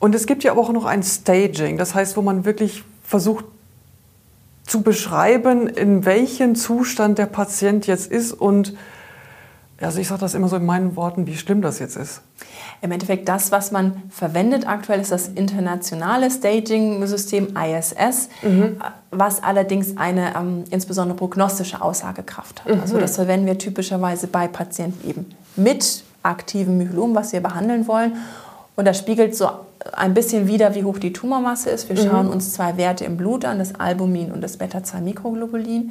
Und 0.00 0.14
es 0.14 0.26
gibt 0.26 0.42
ja 0.42 0.52
aber 0.52 0.60
auch 0.62 0.72
noch 0.72 0.84
ein 0.84 1.02
Staging, 1.02 1.78
das 1.78 1.94
heißt, 1.94 2.16
wo 2.16 2.22
man 2.22 2.44
wirklich 2.44 2.84
versucht 3.04 3.44
zu 4.70 4.82
beschreiben, 4.82 5.66
in 5.66 6.04
welchem 6.04 6.54
Zustand 6.54 7.18
der 7.18 7.26
Patient 7.26 7.88
jetzt 7.88 8.10
ist 8.10 8.32
und 8.32 8.74
also 9.80 9.98
ich 9.98 10.06
sage 10.06 10.20
das 10.20 10.34
immer 10.34 10.46
so 10.46 10.56
in 10.56 10.66
meinen 10.66 10.94
Worten, 10.94 11.26
wie 11.26 11.36
schlimm 11.36 11.60
das 11.60 11.78
jetzt 11.78 11.96
ist. 11.96 12.20
Im 12.82 12.92
Endeffekt 12.92 13.28
das, 13.28 13.50
was 13.50 13.72
man 13.72 14.02
verwendet 14.10 14.68
aktuell, 14.68 15.00
ist 15.00 15.10
das 15.10 15.26
internationale 15.26 16.30
Staging-System 16.30 17.56
ISS, 17.56 18.28
mhm. 18.42 18.76
was 19.10 19.42
allerdings 19.42 19.96
eine 19.96 20.36
ähm, 20.36 20.64
insbesondere 20.70 21.16
prognostische 21.16 21.80
Aussagekraft 21.82 22.64
hat. 22.64 22.74
Mhm. 22.74 22.80
Also 22.82 22.98
das 22.98 23.16
verwenden 23.16 23.46
wir 23.46 23.58
typischerweise 23.58 24.28
bei 24.28 24.46
Patienten 24.48 25.08
eben 25.08 25.26
mit 25.56 26.04
aktivem 26.22 26.78
Myelom, 26.78 27.14
was 27.14 27.32
wir 27.32 27.40
behandeln 27.40 27.88
wollen. 27.88 28.18
Und 28.80 28.86
das 28.86 28.96
spiegelt 28.96 29.36
so 29.36 29.46
ein 29.92 30.14
bisschen 30.14 30.48
wider, 30.48 30.74
wie 30.74 30.84
hoch 30.84 30.96
die 30.96 31.12
Tumormasse 31.12 31.68
ist. 31.68 31.90
Wir 31.90 32.02
mhm. 32.02 32.08
schauen 32.08 32.28
uns 32.28 32.54
zwei 32.54 32.78
Werte 32.78 33.04
im 33.04 33.18
Blut 33.18 33.44
an, 33.44 33.58
das 33.58 33.74
Albumin 33.74 34.32
und 34.32 34.40
das 34.40 34.56
Beta-2-Mikroglobulin. 34.56 35.90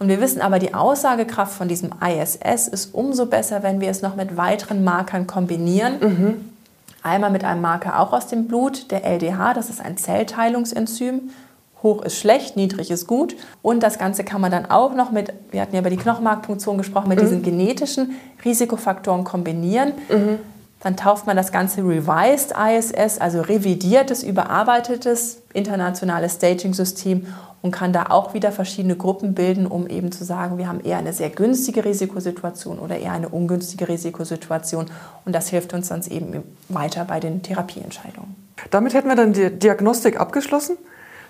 Und 0.00 0.08
wir 0.08 0.20
wissen 0.20 0.40
aber, 0.40 0.58
die 0.58 0.74
Aussagekraft 0.74 1.52
von 1.52 1.68
diesem 1.68 1.90
ISS 2.04 2.66
ist 2.66 2.94
umso 2.96 3.26
besser, 3.26 3.62
wenn 3.62 3.80
wir 3.80 3.90
es 3.90 4.02
noch 4.02 4.16
mit 4.16 4.36
weiteren 4.36 4.82
Markern 4.82 5.28
kombinieren. 5.28 6.00
Mhm. 6.00 6.34
Einmal 7.04 7.30
mit 7.30 7.44
einem 7.44 7.60
Marker 7.60 8.00
auch 8.00 8.12
aus 8.12 8.26
dem 8.26 8.48
Blut, 8.48 8.90
der 8.90 9.04
LDH, 9.04 9.54
das 9.54 9.70
ist 9.70 9.80
ein 9.80 9.96
Zellteilungsenzym. 9.96 11.30
Hoch 11.84 12.02
ist 12.02 12.18
schlecht, 12.18 12.56
niedrig 12.56 12.90
ist 12.90 13.06
gut. 13.06 13.36
Und 13.62 13.84
das 13.84 14.00
Ganze 14.00 14.24
kann 14.24 14.40
man 14.40 14.50
dann 14.50 14.68
auch 14.68 14.96
noch 14.96 15.12
mit, 15.12 15.32
wir 15.52 15.60
hatten 15.60 15.76
ja 15.76 15.80
über 15.80 15.90
die 15.90 15.96
Knochenmarkpunktion 15.96 16.76
gesprochen, 16.76 17.08
mit 17.08 17.18
mhm. 17.18 17.22
diesen 17.22 17.42
genetischen 17.44 18.16
Risikofaktoren 18.44 19.22
kombinieren. 19.22 19.92
Mhm. 20.08 20.38
Dann 20.80 20.96
tauft 20.96 21.26
man 21.26 21.36
das 21.36 21.52
Ganze 21.52 21.80
Revised 21.82 22.52
ISS, 22.52 23.18
also 23.18 23.40
revidiertes, 23.40 24.22
überarbeitetes 24.22 25.42
internationales 25.52 26.34
Staging-System 26.34 27.26
und 27.62 27.72
kann 27.72 27.92
da 27.92 28.06
auch 28.10 28.34
wieder 28.34 28.52
verschiedene 28.52 28.96
Gruppen 28.96 29.34
bilden, 29.34 29.66
um 29.66 29.88
eben 29.88 30.12
zu 30.12 30.24
sagen, 30.24 30.58
wir 30.58 30.68
haben 30.68 30.80
eher 30.80 30.98
eine 30.98 31.12
sehr 31.12 31.30
günstige 31.30 31.84
Risikosituation 31.84 32.78
oder 32.78 32.98
eher 32.98 33.12
eine 33.12 33.28
ungünstige 33.28 33.88
Risikosituation. 33.88 34.86
Und 35.24 35.32
das 35.32 35.48
hilft 35.48 35.72
uns 35.72 35.88
dann 35.88 36.02
eben 36.04 36.44
weiter 36.68 37.04
bei 37.04 37.18
den 37.18 37.42
Therapieentscheidungen. 37.42 38.36
Damit 38.70 38.94
hätten 38.94 39.08
wir 39.08 39.16
dann 39.16 39.32
die 39.32 39.50
Diagnostik 39.50 40.20
abgeschlossen. 40.20 40.76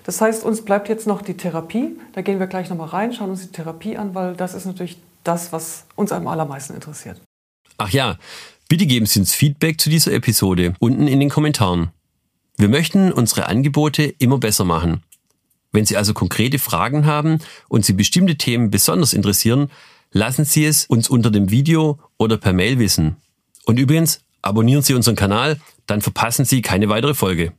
Das 0.03 0.21
heißt, 0.21 0.43
uns 0.43 0.63
bleibt 0.63 0.89
jetzt 0.89 1.07
noch 1.07 1.21
die 1.21 1.35
Therapie. 1.35 1.99
Da 2.13 2.21
gehen 2.21 2.39
wir 2.39 2.47
gleich 2.47 2.69
nochmal 2.69 2.89
rein, 2.89 3.13
schauen 3.13 3.31
uns 3.31 3.41
die 3.41 3.51
Therapie 3.51 3.97
an, 3.97 4.13
weil 4.13 4.35
das 4.35 4.53
ist 4.53 4.65
natürlich 4.65 5.01
das, 5.23 5.51
was 5.51 5.85
uns 5.95 6.11
am 6.11 6.27
allermeisten 6.27 6.73
interessiert. 6.75 7.19
Ach 7.77 7.89
ja, 7.89 8.15
bitte 8.67 8.85
geben 8.85 9.05
Sie 9.05 9.19
uns 9.19 9.33
Feedback 9.33 9.79
zu 9.79 9.89
dieser 9.89 10.13
Episode 10.13 10.73
unten 10.79 11.07
in 11.07 11.19
den 11.19 11.29
Kommentaren. 11.29 11.91
Wir 12.57 12.69
möchten 12.69 13.11
unsere 13.11 13.47
Angebote 13.47 14.03
immer 14.03 14.39
besser 14.39 14.65
machen. 14.65 15.03
Wenn 15.71 15.85
Sie 15.85 15.97
also 15.97 16.13
konkrete 16.13 16.59
Fragen 16.59 17.05
haben 17.05 17.39
und 17.69 17.85
Sie 17.85 17.93
bestimmte 17.93 18.35
Themen 18.35 18.71
besonders 18.71 19.13
interessieren, 19.13 19.69
lassen 20.11 20.45
Sie 20.45 20.65
es 20.65 20.85
uns 20.85 21.09
unter 21.09 21.29
dem 21.29 21.51
Video 21.51 21.99
oder 22.17 22.37
per 22.37 22.53
Mail 22.53 22.79
wissen. 22.79 23.17
Und 23.65 23.77
übrigens, 23.79 24.21
abonnieren 24.41 24.81
Sie 24.81 24.93
unseren 24.93 25.15
Kanal, 25.15 25.59
dann 25.85 26.01
verpassen 26.01 26.45
Sie 26.45 26.61
keine 26.61 26.89
weitere 26.89 27.13
Folge. 27.13 27.53